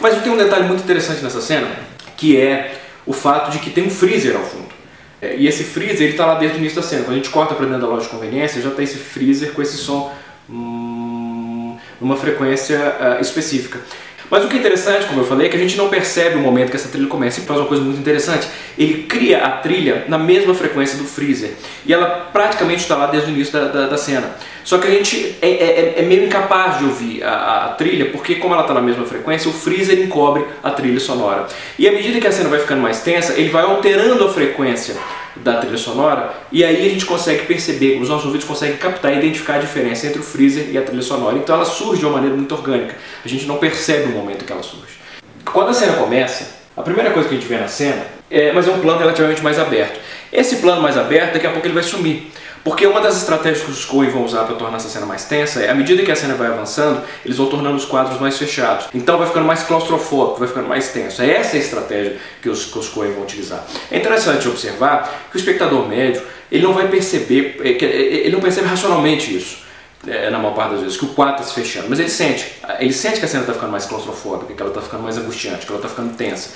Mas 0.00 0.22
tem 0.22 0.32
um 0.32 0.36
detalhe 0.36 0.64
muito 0.64 0.82
interessante 0.82 1.22
nessa 1.22 1.40
cena, 1.40 1.66
que 2.16 2.38
é 2.38 2.74
o 3.06 3.12
fato 3.12 3.50
de 3.50 3.58
que 3.58 3.70
tem 3.70 3.84
um 3.84 3.90
freezer 3.90 4.36
ao 4.36 4.42
fundo. 4.42 4.74
É, 5.22 5.36
e 5.36 5.46
esse 5.46 5.64
freezer 5.64 6.02
ele 6.02 6.10
está 6.10 6.26
lá 6.26 6.34
desde 6.34 6.58
o 6.58 6.60
início 6.60 6.76
da 6.76 6.86
cena. 6.86 7.04
Quando 7.04 7.12
a 7.12 7.16
gente 7.16 7.30
corta 7.30 7.54
para 7.54 7.64
dentro 7.64 7.80
da 7.80 7.88
loja 7.88 8.04
de 8.04 8.10
conveniência, 8.10 8.60
já 8.60 8.70
tem 8.70 8.84
esse 8.84 8.98
freezer 8.98 9.54
com 9.54 9.62
esse 9.62 9.78
som 9.78 10.14
hum, 10.50 11.78
numa 11.98 12.16
frequência 12.16 12.78
uh, 12.78 13.20
específica. 13.22 13.80
Mas 14.30 14.44
o 14.44 14.48
que 14.48 14.56
é 14.56 14.58
interessante, 14.58 15.06
como 15.06 15.20
eu 15.20 15.24
falei, 15.24 15.46
é 15.46 15.50
que 15.50 15.56
a 15.56 15.60
gente 15.60 15.76
não 15.76 15.88
percebe 15.88 16.36
o 16.36 16.40
momento 16.40 16.70
que 16.70 16.76
essa 16.76 16.88
trilha 16.88 17.06
começa 17.06 17.40
e 17.40 17.44
faz 17.44 17.60
uma 17.60 17.66
coisa 17.66 17.82
muito 17.82 17.98
interessante. 17.98 18.48
Ele 18.78 19.04
cria 19.04 19.44
a 19.44 19.50
trilha 19.50 20.04
na 20.08 20.18
mesma 20.18 20.54
frequência 20.54 20.98
do 20.98 21.04
freezer. 21.04 21.50
E 21.86 21.92
ela 21.92 22.28
praticamente 22.32 22.82
está 22.82 22.96
lá 22.96 23.06
desde 23.06 23.30
o 23.30 23.34
início 23.34 23.52
da, 23.52 23.68
da, 23.68 23.86
da 23.86 23.96
cena. 23.96 24.34
Só 24.64 24.78
que 24.78 24.86
a 24.86 24.90
gente 24.90 25.36
é, 25.42 25.48
é, 25.48 25.94
é 25.98 26.02
meio 26.02 26.24
incapaz 26.24 26.78
de 26.78 26.84
ouvir 26.84 27.22
a, 27.22 27.66
a 27.66 27.68
trilha, 27.74 28.06
porque 28.06 28.36
como 28.36 28.54
ela 28.54 28.62
está 28.62 28.72
na 28.72 28.80
mesma 28.80 29.04
frequência, 29.04 29.50
o 29.50 29.52
freezer 29.52 29.98
encobre 30.00 30.44
a 30.62 30.70
trilha 30.70 30.98
sonora. 30.98 31.46
E 31.78 31.86
à 31.86 31.92
medida 31.92 32.18
que 32.18 32.26
a 32.26 32.32
cena 32.32 32.48
vai 32.48 32.58
ficando 32.58 32.80
mais 32.80 33.00
tensa, 33.00 33.34
ele 33.34 33.50
vai 33.50 33.62
alterando 33.62 34.24
a 34.24 34.32
frequência 34.32 34.96
da 35.36 35.56
trilha 35.58 35.76
sonora 35.76 36.34
e 36.52 36.64
aí 36.64 36.86
a 36.86 36.90
gente 36.90 37.04
consegue 37.04 37.46
perceber, 37.46 38.00
os 38.00 38.08
nossos 38.08 38.26
ouvidos 38.26 38.46
conseguem 38.46 38.76
captar 38.76 39.12
e 39.12 39.18
identificar 39.18 39.54
a 39.54 39.58
diferença 39.58 40.06
entre 40.06 40.20
o 40.20 40.22
freezer 40.22 40.68
e 40.70 40.78
a 40.78 40.82
trilha 40.82 41.02
sonora. 41.02 41.36
Então 41.36 41.56
ela 41.56 41.64
surge 41.64 42.00
de 42.00 42.06
uma 42.06 42.14
maneira 42.14 42.36
muito 42.36 42.54
orgânica. 42.54 42.94
A 43.24 43.28
gente 43.28 43.46
não 43.46 43.56
percebe 43.56 44.12
o 44.12 44.16
momento 44.16 44.44
que 44.44 44.52
ela 44.52 44.62
surge. 44.62 44.94
Quando 45.44 45.70
a 45.70 45.74
cena 45.74 45.94
começa, 45.94 46.46
a 46.76 46.82
primeira 46.82 47.10
coisa 47.10 47.28
que 47.28 47.34
a 47.34 47.38
gente 47.38 47.48
vê 47.48 47.58
na 47.58 47.68
cena 47.68 48.04
é, 48.30 48.52
mas 48.52 48.66
é 48.66 48.70
um 48.72 48.80
plano 48.80 48.98
relativamente 48.98 49.42
mais 49.42 49.58
aberto. 49.58 50.00
Esse 50.32 50.56
plano 50.56 50.82
mais 50.82 50.96
aberto, 50.96 51.34
daqui 51.34 51.46
a 51.46 51.50
pouco 51.50 51.66
ele 51.66 51.74
vai 51.74 51.82
sumir. 51.82 52.32
Porque 52.64 52.86
uma 52.86 53.00
das 53.02 53.18
estratégias 53.18 53.62
que 53.62 53.70
os 53.70 53.84
Coen 53.84 54.08
vão 54.08 54.24
usar 54.24 54.44
para 54.44 54.56
tornar 54.56 54.78
essa 54.78 54.88
cena 54.88 55.04
mais 55.04 55.26
tensa 55.26 55.60
é, 55.60 55.70
à 55.70 55.74
medida 55.74 56.02
que 56.02 56.10
a 56.10 56.16
cena 56.16 56.34
vai 56.34 56.48
avançando, 56.48 57.02
eles 57.22 57.36
vão 57.36 57.46
tornando 57.46 57.76
os 57.76 57.84
quadros 57.84 58.18
mais 58.18 58.38
fechados. 58.38 58.88
Então 58.94 59.18
vai 59.18 59.26
ficando 59.26 59.46
mais 59.46 59.62
claustrofóbico, 59.64 60.38
vai 60.38 60.48
ficando 60.48 60.66
mais 60.66 60.88
tenso. 60.88 61.20
É 61.20 61.30
essa 61.30 61.56
a 61.56 61.60
estratégia 61.60 62.16
que 62.40 62.48
os, 62.48 62.64
que 62.64 62.78
os 62.78 62.88
Coen 62.88 63.12
vão 63.12 63.24
utilizar. 63.24 63.62
É 63.90 63.98
interessante 63.98 64.48
observar 64.48 65.26
que 65.30 65.36
o 65.36 65.38
espectador 65.38 65.86
médio, 65.86 66.22
ele 66.50 66.62
não 66.62 66.72
vai 66.72 66.88
perceber, 66.88 67.60
é, 67.62 67.68
é, 67.68 67.84
ele 67.84 68.32
não 68.32 68.40
percebe 68.40 68.66
racionalmente 68.66 69.36
isso. 69.36 69.62
É, 70.06 70.30
na 70.30 70.38
maior 70.38 70.54
parte 70.54 70.72
das 70.72 70.80
vezes, 70.80 70.96
que 70.96 71.04
o 71.04 71.08
quadro 71.08 71.42
está 71.42 71.44
se 71.44 71.54
fechando, 71.54 71.86
mas 71.88 71.98
ele 71.98 72.10
sente, 72.10 72.60
ele 72.78 72.92
sente 72.92 73.20
que 73.20 73.24
a 73.24 73.28
cena 73.28 73.42
está 73.42 73.54
ficando 73.54 73.72
mais 73.72 73.86
claustrofóbica, 73.86 74.52
que 74.52 74.60
ela 74.60 74.70
está 74.70 74.82
ficando 74.82 75.02
mais 75.02 75.16
angustiante, 75.16 75.64
que 75.64 75.72
ela 75.72 75.78
está 75.78 75.88
ficando 75.88 76.14
tensa. 76.14 76.50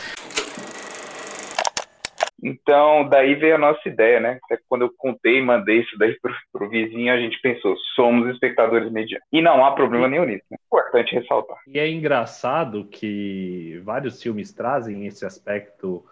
Então, 2.43 3.09
daí 3.09 3.35
veio 3.35 3.57
a 3.57 3.59
nossa 3.59 3.89
ideia, 3.89 4.21
né? 4.21 4.39
Até 4.45 4.61
quando 4.69 4.83
eu 4.83 4.93
contei 4.97 5.39
e 5.39 5.43
mandei 5.43 5.81
isso 5.81 5.99
daí 5.99 6.19
pro, 6.21 6.33
pro 6.53 6.69
vizinho, 6.69 7.13
a 7.13 7.19
gente 7.19 7.41
pensou, 7.41 7.77
somos 7.95 8.29
espectadores 8.33 8.91
medianos. 8.93 9.27
E 9.33 9.43
não 9.43 9.65
há 9.65 9.73
problema 9.73 10.09
nenhum 10.09 10.25
nisso, 10.25 10.45
né? 10.51 10.57
Importante 10.67 11.15
ressaltar. 11.15 11.57
E 11.67 11.79
é 11.79 11.91
engraçado 11.91 12.85
que 12.87 13.81
vários 13.85 14.23
filmes 14.23 14.53
trazem 14.53 15.07
esse 15.07 15.27
aspecto, 15.27 16.05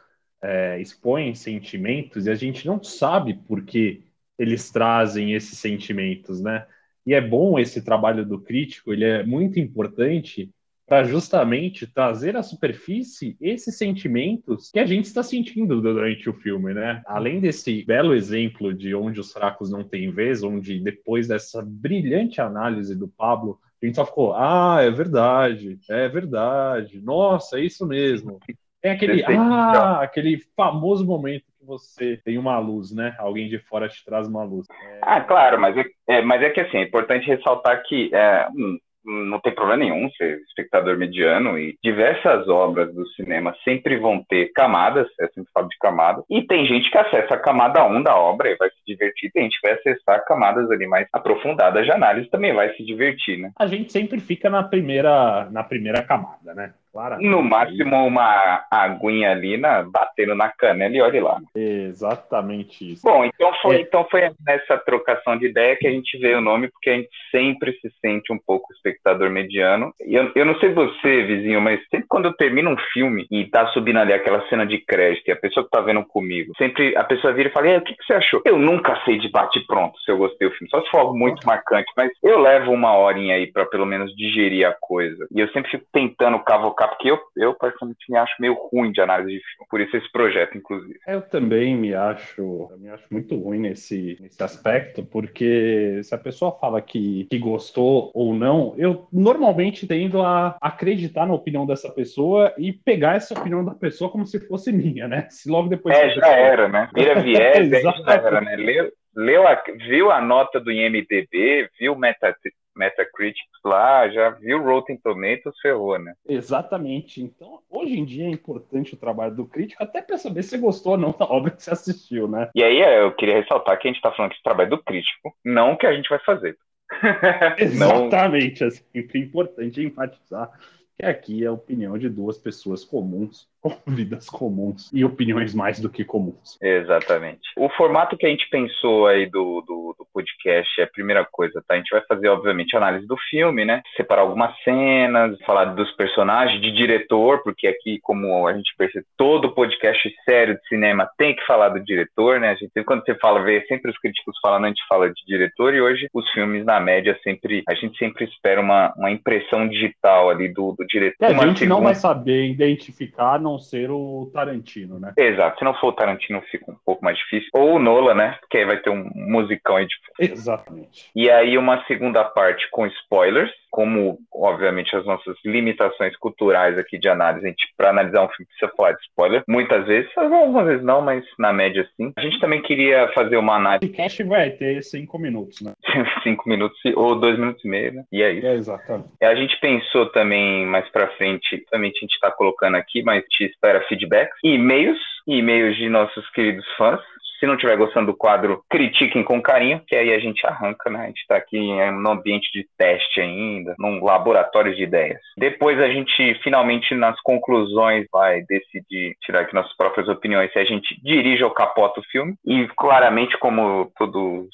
é, 0.43 0.81
expõem 0.81 1.35
sentimentos, 1.35 2.27
e 2.27 2.31
a 2.31 2.35
gente 2.35 2.67
não 2.67 2.83
sabe 2.83 3.35
por 3.35 3.65
que 3.65 4.03
eles 4.39 4.71
trazem 4.71 5.33
esses 5.33 5.59
sentimentos, 5.59 6.43
né? 6.43 6.67
E 7.07 7.15
é 7.15 7.21
bom 7.21 7.57
esse 7.57 7.85
trabalho 7.85 8.27
do 8.27 8.41
crítico, 8.41 8.93
ele 8.93 9.05
é 9.05 9.23
muito 9.25 9.61
importante 9.61 10.51
para 10.87 11.03
justamente 11.05 11.87
trazer 11.87 12.37
à 12.37 12.43
superfície 12.43 13.37
esses 13.41 13.77
sentimentos 13.77 14.71
que 14.71 14.79
a 14.79 14.87
gente 14.87 15.07
está 15.07 15.23
sentindo 15.23 15.81
durante 15.81 16.31
o 16.31 16.33
filme, 16.33 16.73
né? 16.73 17.03
Além 17.07 17.41
desse 17.41 17.85
belo 17.85 18.15
exemplo 18.15 18.73
de 18.73 18.95
onde 18.95 19.19
os 19.19 19.33
fracos 19.33 19.71
não 19.71 19.83
têm 19.83 20.11
vez, 20.13 20.45
onde 20.45 20.79
depois 20.79 21.27
dessa 21.27 21.61
brilhante 21.67 22.41
análise 22.41 22.95
do 22.95 23.09
Pablo, 23.09 23.59
a 23.83 23.87
gente 23.87 23.97
só 23.97 24.07
ficou, 24.07 24.33
ah, 24.35 24.79
é 24.81 24.91
verdade, 24.91 25.79
é 25.91 26.09
verdade, 26.09 27.01
nossa, 27.03 27.59
é 27.59 27.65
isso 27.65 27.85
mesmo. 27.85 28.39
É 28.83 28.93
aquele, 28.93 29.25
ah, 29.25 30.01
aquele 30.03 30.39
famoso 30.57 31.05
momento 31.05 31.45
que 31.59 31.67
você 31.67 32.17
tem 32.25 32.39
uma 32.39 32.59
luz, 32.61 32.93
né? 32.93 33.17
Alguém 33.19 33.49
de 33.49 33.59
fora 33.59 33.89
te 33.89 34.05
traz 34.05 34.29
uma 34.29 34.45
luz. 34.45 34.67
É... 34.71 35.01
Ah, 35.03 35.21
claro, 35.21 35.61
mas 35.61 35.77
é, 35.77 35.85
é, 36.07 36.23
mas 36.23 36.41
é 36.41 36.51
que 36.51 36.61
assim, 36.61 36.79
é 36.79 36.83
importante 36.85 37.27
ressaltar 37.27 37.83
que 37.83 38.15
é, 38.15 38.49
um, 38.55 38.79
não 39.07 39.41
tem 39.41 39.55
problema 39.55 39.85
nenhum 39.85 40.11
ser 40.11 40.41
espectador 40.49 40.99
mediano 40.99 41.59
e 41.59 41.77
diversas 41.83 42.49
obras 42.49 42.93
do 42.95 43.07
cinema 43.11 43.55
sempre 43.65 43.97
vão 43.99 44.25
ter 44.29 44.53
camadas, 44.53 45.07
é 45.21 45.29
sempre 45.29 45.51
falo 45.53 45.69
de 45.69 45.79
camadas, 45.79 46.25
e 46.29 46.43
tem 46.43 46.67
gente 46.67 46.91
que 46.91 46.99
acessa 46.99 47.35
a 47.35 47.41
camada 47.41 47.85
1 47.85 48.03
da 48.03 48.17
obra 48.17 48.51
e 48.51 48.57
vai 48.57 48.69
se 48.71 48.77
divertir, 48.87 49.31
tem 49.33 49.45
gente 49.45 49.61
que 49.61 49.69
vai 49.69 49.79
acessar 49.79 50.25
camadas 50.25 50.71
ali 50.71 50.87
mais 50.87 51.07
aprofundadas 51.13 51.85
de 51.85 51.93
análise 51.93 52.31
também 52.31 52.53
vai 52.53 52.75
se 52.75 52.85
divertir, 52.85 53.39
né? 53.39 53.53
A 53.59 53.67
gente 53.67 53.93
sempre 53.93 54.21
fica 54.21 54.51
na 54.51 54.63
primeira, 54.63 55.49
na 55.51 55.63
primeira 55.63 56.03
camada, 56.03 56.55
né? 56.55 56.73
No 57.21 57.43
máximo 57.43 58.07
uma 58.07 58.65
aguinha 58.71 59.33
ali 59.33 59.57
na, 59.57 59.83
batendo 59.83 60.35
na 60.35 60.49
canela 60.49 60.95
e 60.95 61.01
olhe 61.01 61.21
lá. 61.21 61.39
Exatamente 61.55 62.93
isso. 62.93 63.03
Bom, 63.05 63.25
então 63.25 63.53
foi, 63.61 63.77
é. 63.77 63.81
então 63.81 64.07
foi 64.11 64.31
nessa 64.47 64.79
trocação 64.79 65.37
de 65.37 65.47
ideia 65.47 65.77
que 65.77 65.87
a 65.87 65.91
gente 65.91 66.19
veio 66.19 66.39
o 66.39 66.43
nome, 66.43 66.69
porque 66.69 66.91
a 66.91 66.95
gente 66.95 67.09
sempre 67.31 67.73
se 67.81 67.91
sente 68.01 68.33
um 68.33 68.39
pouco 68.39 68.73
espectador 68.73 69.31
mediano. 69.31 69.93
E 70.05 70.15
eu, 70.15 70.31
eu 70.35 70.45
não 70.45 70.59
sei 70.59 70.73
você, 70.73 71.23
vizinho, 71.25 71.61
mas 71.61 71.81
sempre 71.91 72.07
quando 72.09 72.27
eu 72.27 72.37
termino 72.37 72.71
um 72.71 72.77
filme 72.93 73.27
e 73.31 73.45
tá 73.45 73.67
subindo 73.69 73.99
ali 73.99 74.13
aquela 74.13 74.47
cena 74.49 74.67
de 74.67 74.79
crédito 74.79 75.29
e 75.29 75.33
a 75.33 75.37
pessoa 75.37 75.65
que 75.65 75.71
tá 75.71 75.81
vendo 75.81 76.05
comigo, 76.05 76.53
sempre 76.57 76.97
a 76.97 77.05
pessoa 77.05 77.33
vira 77.33 77.49
e 77.49 77.53
fala, 77.53 77.79
o 77.79 77.83
que, 77.83 77.95
que 77.95 78.05
você 78.05 78.15
achou? 78.15 78.43
Eu 78.45 78.59
nunca 78.59 79.01
sei 79.05 79.19
de 79.19 79.29
bate 79.31 79.61
pronto 79.67 79.99
se 80.01 80.11
eu 80.11 80.19
gostei 80.19 80.49
do 80.49 80.55
filme, 80.55 80.71
só 80.71 80.83
se 80.83 80.91
for 80.91 80.99
algo 80.99 81.19
muito 81.19 81.47
marcante, 81.47 81.91
mas 81.97 82.11
eu 82.23 82.41
levo 82.41 82.73
uma 82.73 82.97
horinha 82.97 83.35
aí 83.35 83.47
para 83.47 83.67
pelo 83.67 83.87
menos 83.87 84.15
digerir 84.17 84.67
a 84.67 84.75
coisa. 84.81 85.27
E 85.35 85.41
eu 85.41 85.49
sempre 85.49 85.71
fico 85.71 85.85
tentando 85.93 86.39
cavocar 86.41 86.86
porque 86.87 87.11
eu, 87.11 87.19
eu 87.37 87.55
particularmente 87.55 88.05
me 88.09 88.19
acho 88.19 88.35
meio 88.41 88.55
ruim 88.55 88.93
de 88.93 89.01
análise 89.01 89.31
de 89.31 89.39
filme, 89.39 89.67
por 89.69 89.81
isso 89.81 89.97
esse 89.97 90.11
projeto, 90.13 90.57
inclusive. 90.57 90.99
Eu 91.07 91.23
também 91.23 91.77
me 91.77 91.95
acho, 91.95 92.71
me 92.79 92.89
acho 92.89 93.05
muito 93.11 93.37
ruim 93.37 93.59
nesse, 93.59 94.17
nesse 94.21 94.43
aspecto, 94.43 95.05
porque 95.05 96.01
se 96.03 96.15
a 96.15 96.19
pessoa 96.19 96.53
fala 96.59 96.81
que, 96.81 97.27
que 97.31 97.39
gostou 97.39 98.11
ou 98.15 98.35
não, 98.35 98.75
eu 98.77 99.07
normalmente 99.13 99.87
tendo 99.87 100.23
a 100.23 100.57
acreditar 100.61 101.27
na 101.27 101.35
opinião 101.35 101.67
dessa 101.67 101.91
pessoa 101.91 102.53
e 102.59 102.73
pegar 102.73 103.17
essa 103.17 103.39
opinião 103.39 103.65
da 103.65 103.75
pessoa 103.75 104.11
como 104.11 104.27
se 104.27 104.41
fosse 104.47 104.73
minha, 104.73 105.09
né? 105.09 105.27
Se 105.31 105.49
logo 105.51 105.69
depois. 105.69 105.97
É, 105.97 106.11
já 106.11 106.21
pessoa... 106.21 106.37
era, 106.37 106.69
né? 106.69 106.91
Vira 106.95 107.21
viés, 107.21 107.71
já 107.71 108.15
era, 108.15 108.41
né? 108.41 108.57
Leu, 108.57 108.93
leu 109.15 109.49
a, 109.49 109.63
viu 109.89 110.11
a 110.11 110.21
nota 110.21 110.61
do 110.61 110.71
IMDB, 110.71 111.69
viu 111.79 111.95
o 111.95 111.99
Metacritic 111.99 112.55
Metacritic 112.77 113.47
lá, 113.65 114.09
já 114.09 114.31
viu 114.31 114.63
Rotten 114.63 114.99
Tomatoes, 114.99 115.59
ferrou, 115.61 115.99
né? 115.99 116.13
Exatamente. 116.29 117.23
Então, 117.23 117.61
hoje 117.69 117.99
em 117.99 118.05
dia 118.05 118.27
é 118.27 118.31
importante 118.31 118.95
o 118.95 118.99
trabalho 118.99 119.35
do 119.35 119.47
crítico, 119.47 119.83
até 119.83 120.03
para 120.03 120.19
saber 120.19 120.43
se 120.43 120.59
gostou 120.59 120.93
ou 120.93 120.99
não 120.99 121.13
da 121.13 121.25
obra 121.31 121.51
que 121.51 121.63
você 121.63 121.71
assistiu, 121.71 122.29
né? 122.29 122.51
E 122.55 122.63
aí 122.63 122.79
eu 122.79 123.15
queria 123.15 123.41
ressaltar 123.41 123.79
que 123.79 123.89
a 123.89 123.91
gente 123.91 123.99
está 123.99 124.13
falando 124.13 124.31
que 124.31 124.37
esse 124.37 124.45
trabalho 124.45 124.71
do 124.71 124.83
crítico, 124.83 125.35
não 125.45 125.73
o 125.73 125.77
que 125.77 125.87
a 125.87 125.93
gente 125.93 126.09
vai 126.09 126.19
fazer. 126.21 126.57
Exatamente, 127.59 128.63
é 128.63 128.71
sempre 128.71 129.19
importante 129.19 129.83
enfatizar 129.83 130.51
que 130.97 131.05
aqui 131.05 131.45
é 131.45 131.47
a 131.47 131.53
opinião 131.53 131.99
de 131.99 132.09
duas 132.09 132.39
pessoas 132.39 132.85
comuns 132.85 133.47
vidas 133.87 134.29
comuns 134.29 134.91
e 134.93 135.05
opiniões 135.05 135.55
mais 135.55 135.79
do 135.79 135.91
que 135.91 136.05
comuns. 136.05 136.59
Exatamente. 136.61 137.41
O 137.57 137.69
formato 137.71 138.17
que 138.17 138.27
a 138.27 138.29
gente 138.29 138.49
pensou 138.49 139.07
aí 139.07 139.27
do, 139.27 139.63
do, 139.67 139.95
do, 139.99 140.07
podcast 140.13 140.81
é 140.81 140.85
a 140.85 140.89
primeira 140.89 141.27
coisa, 141.31 141.63
tá? 141.67 141.75
A 141.75 141.77
gente 141.77 141.91
vai 141.91 142.03
fazer, 142.09 142.29
obviamente, 142.29 142.77
análise 142.77 143.07
do 143.07 143.17
filme, 143.29 143.65
né? 143.65 143.83
Separar 143.97 144.23
algumas 144.23 144.57
cenas, 144.63 145.39
falar 145.45 145.67
dos 145.67 145.91
personagens, 145.93 146.61
de 146.61 146.73
diretor, 146.73 147.43
porque 147.43 147.67
aqui, 147.67 147.99
como 148.03 148.47
a 148.47 148.55
gente 148.55 148.75
percebe, 148.79 149.05
todo 149.17 149.53
podcast 149.53 150.09
sério 150.25 150.55
de 150.55 150.69
cinema 150.69 151.09
tem 151.19 151.35
que 151.35 151.45
falar 151.47 151.69
do 151.69 151.85
diretor, 151.85 152.41
né? 152.41 152.51
A 152.51 152.55
gente 152.55 152.73
quando 152.85 153.05
você 153.05 153.15
fala, 153.17 153.43
vê 153.43 153.65
sempre 153.67 153.91
os 153.91 153.99
críticos 153.99 154.37
falando, 154.41 154.65
a 154.65 154.69
gente 154.69 154.83
fala 154.89 155.09
de 155.09 155.25
diretor, 155.27 155.75
e 155.75 155.81
hoje 155.81 156.09
os 156.15 156.31
filmes, 156.31 156.65
na 156.65 156.81
média, 156.81 157.19
sempre, 157.23 157.63
a 157.69 157.75
gente 157.75 157.99
sempre 157.99 158.25
espera 158.25 158.61
uma, 158.61 158.95
uma 158.97 159.11
impressão 159.11 159.69
digital 159.69 160.31
ali 160.31 160.49
do, 160.49 160.73
do 160.73 160.87
diretor. 160.87 161.25
É, 161.25 161.35
a 161.35 161.47
gente 161.47 161.61
segunda... 161.61 161.75
não 161.75 161.83
vai 161.83 161.95
saber 161.95 162.47
identificar 162.47 163.35
a 163.35 163.39
não 163.57 163.59
ser 163.59 163.91
o 163.91 164.31
Tarantino, 164.33 165.01
né? 165.01 165.13
Exato. 165.17 165.59
Se 165.59 165.65
não 165.65 165.75
for 165.75 165.89
o 165.89 165.93
Tarantino, 165.93 166.43
fica 166.51 166.71
um 166.71 166.77
pouco 166.85 167.03
mais 167.05 167.17
difícil. 167.19 167.49
Ou 167.55 167.77
o 167.77 167.79
Nola, 167.79 168.15
né? 168.15 168.37
Porque 168.41 168.59
aí 168.59 168.65
vai 168.65 168.79
ter 168.79 168.91
um 168.91 169.11
musicão 169.15 169.77
aí 169.77 169.87
de. 169.87 169.97
Exatamente. 170.33 171.11
E 171.15 171.31
aí 171.31 171.57
uma 171.57 171.85
segunda 171.87 172.25
parte 172.25 172.69
com 172.71 172.87
spoilers 172.87 173.51
como, 173.77 174.17
obviamente, 174.33 174.97
as 174.97 175.05
nossas 175.05 175.37
limitações 175.45 176.17
culturais 176.17 176.79
aqui 176.79 176.97
de 176.97 177.11
análise, 177.11 177.45
a 177.45 177.49
gente, 177.51 177.69
para 177.77 177.91
analisar 177.91 178.25
um 178.25 178.29
filme, 178.29 178.47
precisa 178.47 178.73
falar 178.75 178.93
de 178.93 179.03
spoiler. 179.03 179.45
Muitas 179.47 179.87
vezes, 179.87 180.11
algumas 180.17 180.65
vezes 180.65 180.83
não, 180.83 181.03
mas 181.03 181.23
na 181.39 181.53
média 181.53 181.87
sim. 181.95 182.11
A 182.17 182.23
gente 182.23 182.41
também 182.41 182.63
queria 182.63 183.07
fazer 183.13 183.37
uma 183.37 183.57
análise. 183.57 183.85
O 183.85 183.89
podcast 183.91 184.23
vai 184.23 184.49
ter 184.49 184.83
cinco 184.83 185.19
minutos, 185.19 185.61
né? 185.61 185.75
cinco 186.25 186.49
minutos 186.49 186.79
ou 186.95 187.21
dois 187.21 187.39
minutos 187.39 187.63
e 187.67 187.69
meio, 187.69 187.93
né? 187.93 188.05
E 188.11 188.23
é 188.23 188.33
isso. 188.33 188.47
É, 188.47 188.55
exatamente. 188.55 189.09
A 189.23 189.35
gente 189.35 189.61
pensou 189.61 190.07
também 190.07 190.65
mais 190.65 190.89
para 190.89 191.09
frente, 191.19 191.63
também 191.71 191.93
a 191.95 192.01
gente 192.01 192.15
está 192.15 192.31
colocando 192.31 192.77
aqui, 192.77 193.03
mas 193.03 193.23
te 193.29 193.45
espera 193.45 193.85
feedbacks, 193.89 194.39
e-mails, 194.43 194.99
e-mails 195.27 195.77
de 195.77 195.91
nossos 195.91 196.27
queridos 196.31 196.65
fãs 196.79 197.01
se 197.39 197.47
não 197.47 197.55
estiver 197.55 197.77
gostando 197.77 198.13
do 198.13 198.17
quadro, 198.17 198.63
critiquem 198.71 199.23
com 199.23 199.43
carinho, 199.43 199.83
que 199.87 199.95
aí 199.95 200.13
a 200.13 200.19
gente 200.19 200.47
arranca, 200.47 200.91
né? 200.91 201.01
A 201.01 201.07
gente 201.07 201.21
está 201.21 201.37
aqui 201.37 201.59
no 201.93 202.11
ambiente 202.11 202.51
de 202.53 202.67
teste 202.77 203.21
ainda, 203.21 203.75
num 203.79 204.03
laboratório 204.05 204.75
de 204.75 204.83
ideias. 204.83 205.21
Depois 205.37 205.81
a 205.81 205.89
gente, 205.89 206.35
finalmente, 206.43 206.95
nas 206.95 207.21
conclusões, 207.21 208.07
vai 208.13 208.43
decidir 208.43 209.17
tirar 209.23 209.41
aqui 209.41 209.55
nossas 209.55 209.77
próprias 209.77 210.09
opiniões 210.09 210.53
se 210.53 210.59
a 210.59 210.65
gente 210.65 210.99
dirige 211.03 211.45
ou 211.45 211.51
capota 211.51 212.01
o 212.01 212.05
filme. 212.05 212.35
E 212.45 212.67
claramente, 212.77 213.37
como 213.39 213.91
todos 213.97 214.49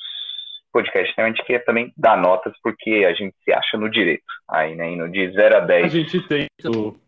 podcast, 0.73 1.15
né? 1.17 1.25
A 1.25 1.29
gente 1.29 1.45
quer 1.45 1.65
também 1.65 1.93
dar 1.97 2.17
notas 2.17 2.53
porque 2.63 3.05
a 3.07 3.13
gente 3.13 3.35
se 3.45 3.53
acha 3.53 3.77
no 3.77 3.91
direito. 3.91 4.25
Aí, 4.49 4.75
né? 4.75 4.91
Indo 4.91 5.09
de 5.09 5.31
0 5.33 5.57
a 5.57 5.61
10. 5.61 5.85
A 5.85 5.89
gente 5.89 6.21
tem 6.27 6.47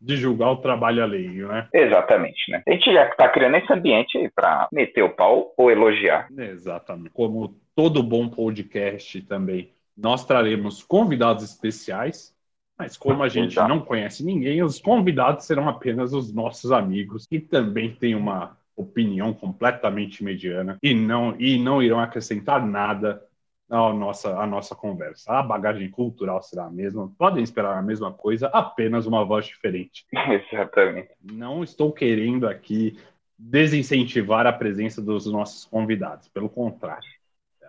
de 0.00 0.16
julgar 0.16 0.50
o 0.50 0.56
trabalho 0.58 1.02
alheio, 1.02 1.48
né? 1.48 1.68
Exatamente, 1.72 2.50
né? 2.50 2.62
A 2.66 2.72
gente 2.72 2.92
já 2.92 3.08
está 3.08 3.28
criando 3.28 3.56
esse 3.56 3.72
ambiente 3.72 4.30
para 4.34 4.68
meter 4.72 5.02
o 5.02 5.10
pau 5.10 5.52
ou 5.56 5.70
elogiar. 5.70 6.28
Exatamente. 6.36 7.10
Como 7.10 7.54
todo 7.74 8.02
bom 8.02 8.28
podcast 8.28 9.20
também, 9.22 9.70
nós 9.96 10.24
traremos 10.24 10.82
convidados 10.82 11.44
especiais. 11.44 12.34
Mas 12.76 12.96
como 12.96 13.22
a 13.22 13.28
gente 13.28 13.52
Exato. 13.52 13.68
não 13.68 13.80
conhece 13.80 14.24
ninguém, 14.24 14.60
os 14.60 14.80
convidados 14.80 15.44
serão 15.44 15.68
apenas 15.68 16.12
os 16.12 16.34
nossos 16.34 16.72
amigos, 16.72 17.24
que 17.24 17.38
também 17.38 17.94
têm 17.94 18.16
uma 18.16 18.56
opinião 18.76 19.32
completamente 19.32 20.24
mediana 20.24 20.76
e 20.82 20.92
não, 20.92 21.36
e 21.38 21.56
não 21.56 21.80
irão 21.80 22.00
acrescentar 22.00 22.64
nada 22.66 23.22
a 23.70 23.92
nossa, 23.92 24.38
a 24.38 24.46
nossa 24.46 24.74
conversa. 24.74 25.32
A 25.32 25.42
bagagem 25.42 25.90
cultural 25.90 26.42
será 26.42 26.66
a 26.66 26.70
mesma, 26.70 27.12
podem 27.18 27.42
esperar 27.42 27.76
a 27.76 27.82
mesma 27.82 28.12
coisa, 28.12 28.48
apenas 28.48 29.06
uma 29.06 29.24
voz 29.24 29.46
diferente. 29.46 30.06
Exatamente. 30.52 31.10
Não 31.22 31.62
estou 31.62 31.92
querendo 31.92 32.46
aqui 32.46 32.98
desincentivar 33.38 34.46
a 34.46 34.52
presença 34.52 35.02
dos 35.02 35.26
nossos 35.26 35.64
convidados, 35.64 36.28
pelo 36.28 36.48
contrário. 36.48 37.08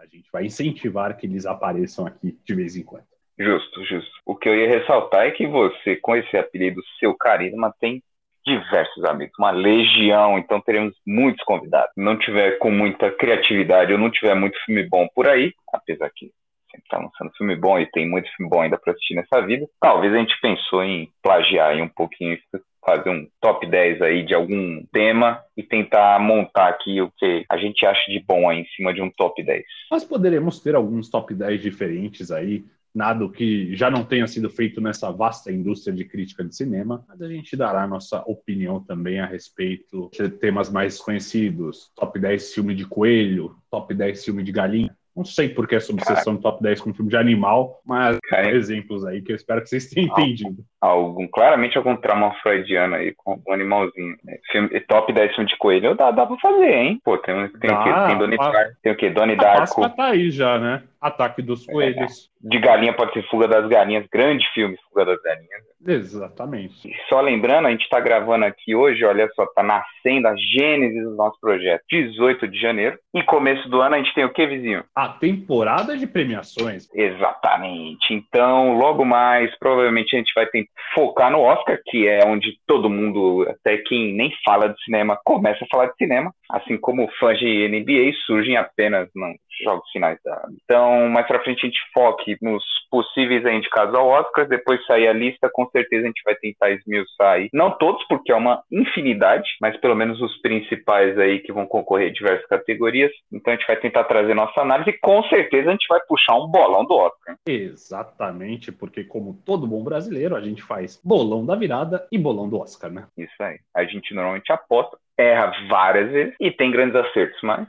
A 0.02 0.06
gente 0.06 0.30
vai 0.32 0.46
incentivar 0.46 1.18
que 1.18 1.26
eles 1.26 1.46
apareçam 1.46 2.06
aqui 2.06 2.38
de 2.46 2.54
vez 2.54 2.76
em 2.76 2.84
quando. 2.84 3.06
Justo, 3.38 3.84
justo. 3.84 4.12
O 4.26 4.36
que 4.36 4.48
eu 4.48 4.56
ia 4.56 4.68
ressaltar 4.68 5.26
é 5.26 5.32
que 5.32 5.46
você, 5.46 5.96
com 5.98 6.16
esse 6.16 6.38
apelido, 6.38 6.82
seu 7.00 7.14
carisma, 7.16 7.74
tem 7.80 8.02
diversos 8.46 9.04
amigos, 9.06 9.34
uma 9.40 9.52
legião, 9.52 10.38
então 10.38 10.62
teremos 10.62 10.94
muitos 11.06 11.44
convidados. 11.44 11.92
Não 11.98 12.18
tiver 12.18 12.58
com 12.60 12.70
muita 12.70 13.12
criatividade 13.12 13.92
ou 13.92 14.00
não 14.00 14.12
tiver 14.12 14.36
muito 14.36 14.58
filme 14.66 14.88
bom 14.88 15.08
por 15.14 15.28
aí, 15.28 15.54
apesar 15.74 16.10
que 16.16 16.32
sempre 16.72 16.86
está 16.86 16.98
lançando 16.98 17.36
filme 17.38 17.56
bom 17.56 17.80
e 17.80 17.90
tem 17.92 18.08
muito 18.08 18.30
filme 18.36 18.50
bom 18.50 18.62
ainda 18.62 18.78
para 18.78 18.94
assistir 18.94 19.16
nessa 19.16 19.42
vida, 19.42 19.68
talvez 19.80 20.14
a 20.14 20.18
gente 20.18 20.40
pensou 20.42 20.84
em 20.84 21.10
plagiar 21.24 21.72
aí 21.72 21.82
um 21.82 21.88
pouquinho 21.88 22.34
isso, 22.34 22.64
fazer 22.86 23.10
um 23.10 23.28
top 23.42 23.66
10 23.66 24.02
aí 24.04 24.24
de 24.24 24.36
algum 24.36 24.86
tema 24.94 25.44
e 25.58 25.64
tentar 25.64 26.20
montar 26.20 26.68
aqui 26.68 27.02
o 27.02 27.12
que 27.18 27.44
a 27.50 27.58
gente 27.58 27.84
acha 27.84 28.12
de 28.12 28.20
bom 28.20 28.48
aí 28.48 28.60
em 28.60 28.68
cima 28.76 28.94
de 28.94 29.02
um 29.02 29.10
top 29.10 29.42
10. 29.42 29.64
Nós 29.90 30.04
poderemos 30.04 30.60
ter 30.60 30.76
alguns 30.76 31.10
top 31.10 31.34
10 31.34 31.62
diferentes 31.62 32.32
aí, 32.32 32.64
nada 32.96 33.28
que 33.30 33.76
já 33.76 33.92
não 33.92 34.04
tenha 34.04 34.26
sido 34.26 34.50
feito 34.50 34.80
nessa 34.80 35.12
vasta 35.12 35.52
indústria 35.52 35.94
de 35.94 36.06
crítica 36.06 36.44
de 36.44 36.56
cinema, 36.56 37.04
mas 37.08 37.22
a 37.22 37.28
gente 37.28 37.56
dará 37.56 37.86
nossa 37.86 38.24
opinião 38.26 38.80
também 38.80 39.20
a 39.20 39.26
respeito 39.26 40.10
de 40.14 40.30
temas 40.30 40.72
mais 40.72 40.98
conhecidos, 41.00 41.92
top 41.96 42.20
10 42.20 42.54
filme 42.54 42.74
de 42.74 42.86
coelho, 42.86 43.56
top 43.70 43.94
10 43.94 44.24
filme 44.24 44.44
de 44.44 44.52
galinha. 44.52 44.96
Não 45.16 45.24
sei 45.24 45.48
por 45.48 45.66
que 45.66 45.76
essa 45.76 45.94
obsessão 45.94 46.36
top 46.36 46.62
10 46.62 46.82
com 46.82 46.94
filme 46.94 47.10
de 47.10 47.16
animal, 47.16 47.80
mas 47.86 48.20
Cara, 48.30 48.52
exemplos 48.52 49.06
aí 49.06 49.22
que 49.22 49.32
eu 49.32 49.36
espero 49.36 49.62
que 49.62 49.70
vocês 49.70 49.88
tenham 49.90 50.10
entendido. 50.10 50.58
Algum, 50.82 51.26
claramente 51.26 51.78
algum 51.78 51.96
trauma 51.96 52.34
freudiano 52.44 52.96
aí 52.96 53.14
com 53.16 53.42
um 53.48 53.54
animalzinho. 53.54 54.18
Né? 54.26 54.38
Filme, 54.52 54.78
top 54.82 55.14
10 55.14 55.36
filme 55.36 55.50
de 55.50 55.58
coelho 55.58 55.96
dá, 55.96 56.12
dá 56.12 56.26
pra 56.26 56.38
fazer, 56.38 56.70
hein? 56.70 57.00
Pô, 57.02 57.18
tem, 57.18 57.34
tem, 57.48 57.70
dá, 57.70 58.08
tem, 58.08 58.18
Donnie 58.18 58.38
Dar 58.38 58.72
tem 58.84 58.92
o 58.92 58.98
quê? 58.98 59.10
Donnie 59.10 59.38
Darko. 59.38 59.86
A 59.86 59.90
tá 59.90 60.06
aí 60.08 60.30
já, 60.30 60.60
né? 60.60 60.84
Ataque 61.06 61.42
dos 61.42 61.68
é, 61.68 61.72
Coelhos. 61.72 62.32
De 62.42 62.60
Galinha 62.60 62.94
pode 62.94 63.14
ser 63.14 63.28
Fuga 63.28 63.48
das 63.48 63.68
Galinhas, 63.68 64.08
grande 64.12 64.46
filme 64.54 64.78
Fuga 64.90 65.06
das 65.06 65.22
Galinhas. 65.22 65.64
Exatamente. 65.88 66.90
E 66.90 66.96
só 67.08 67.22
lembrando, 67.22 67.68
a 67.68 67.72
gente 67.72 67.84
está 67.84 68.00
gravando 68.00 68.46
aqui 68.46 68.76
hoje, 68.76 69.06
olha 69.06 69.30
só, 69.36 69.46
tá 69.48 69.62
nascendo 69.62 70.28
a 70.28 70.36
gênese 70.36 71.02
do 71.02 71.12
nosso 71.12 71.40
projeto. 71.40 71.84
18 71.92 72.48
de 72.48 72.60
janeiro. 72.60 72.98
E 73.14 73.22
começo 73.24 73.70
do 73.70 73.82
ano 73.82 73.96
a 73.96 73.98
gente 74.00 74.14
tem 74.16 74.26
o 74.26 74.34
que, 74.34 74.48
vizinho? 74.48 74.84
A 74.96 75.10
temporada 75.10 75.96
de 75.96 76.08
premiações. 76.08 76.90
Exatamente. 76.94 78.14
Então, 78.14 78.78
logo 78.78 79.06
mais, 79.06 79.56
provavelmente 79.60 80.16
a 80.16 80.20
gente 80.20 80.34
vai 80.34 80.48
ter 80.48 80.64
que 80.64 80.70
focar 80.94 81.32
no 81.32 81.42
Oscar, 81.42 81.80
que 81.86 82.08
é 82.08 82.26
onde 82.26 82.58
todo 82.66 82.90
mundo, 82.90 83.46
até 83.48 83.78
quem 83.78 84.14
nem 84.14 84.32
fala 84.44 84.70
de 84.70 84.84
cinema, 84.84 85.20
começa 85.24 85.64
a 85.64 85.68
falar 85.70 85.88
de 85.88 85.98
cinema. 85.98 86.34
Assim 86.50 86.78
como 86.78 87.10
fãs 87.20 87.38
de 87.38 87.68
NBA 87.68 88.14
surgem 88.26 88.58
apenas 88.58 89.10
nos 89.16 89.36
jogos 89.64 89.90
finais 89.92 90.20
da. 90.24 90.48
Então, 90.64 90.95
mais 91.10 91.28
pra 91.28 91.44
frente 91.44 91.66
a 91.66 91.70
gente 91.70 91.80
foque 91.94 92.38
nos 92.42 92.64
possíveis 92.90 93.46
indicados 93.46 93.94
ao 93.94 94.08
Oscar, 94.08 94.48
depois 94.48 94.86
sair 94.86 95.08
a 95.08 95.14
lista, 95.14 95.50
com 95.52 95.68
certeza 95.70 96.04
a 96.04 96.08
gente 96.08 96.22
vai 96.24 96.36
tentar 96.36 96.72
esmiuçar 96.72 97.34
aí. 97.34 97.50
Não 97.54 97.72
todos, 97.72 98.04
porque 98.08 98.32
é 98.32 98.36
uma 98.36 98.64
infinidade, 98.72 99.50
mas 99.60 99.76
pelo 99.78 99.96
menos 99.96 100.22
os 100.22 100.38
principais 100.42 101.18
aí 101.18 101.40
que 101.40 101.52
vão 101.52 101.66
concorrer 101.66 102.10
em 102.10 102.14
diversas 102.14 102.46
categorias. 102.48 103.12
Então 103.32 103.54
a 103.54 103.56
gente 103.56 103.68
vai 103.68 103.76
tentar 103.78 104.06
trazer 104.06 104.34
nossa 104.34 104.62
análise 104.62 104.92
e 104.92 105.00
com 105.00 105.24
certeza 105.24 105.70
a 105.70 105.72
gente 105.72 105.88
vai 105.88 106.00
puxar 106.08 106.36
um 106.36 106.48
bolão 106.48 106.86
do 106.86 106.96
Oscar. 106.96 107.36
Exatamente, 107.48 108.72
porque 108.72 109.04
como 109.04 109.40
todo 109.46 109.68
bom 109.68 109.84
brasileiro, 109.84 110.36
a 110.36 110.42
gente 110.42 110.62
faz 110.62 111.00
bolão 111.04 111.46
da 111.46 111.56
virada 111.56 112.08
e 112.12 112.18
bolão 112.18 112.48
do 112.48 112.60
Oscar, 112.60 112.92
né? 112.92 113.08
Isso 113.18 113.42
aí. 113.42 113.60
A 113.76 113.84
gente 113.84 114.14
normalmente 114.14 114.52
aposta 114.52 114.98
erra 115.18 115.52
várias 115.70 116.12
vezes 116.12 116.36
e 116.40 116.52
tem 116.52 116.72
grandes 116.72 116.96
acertos, 116.96 117.40
mas 117.42 117.68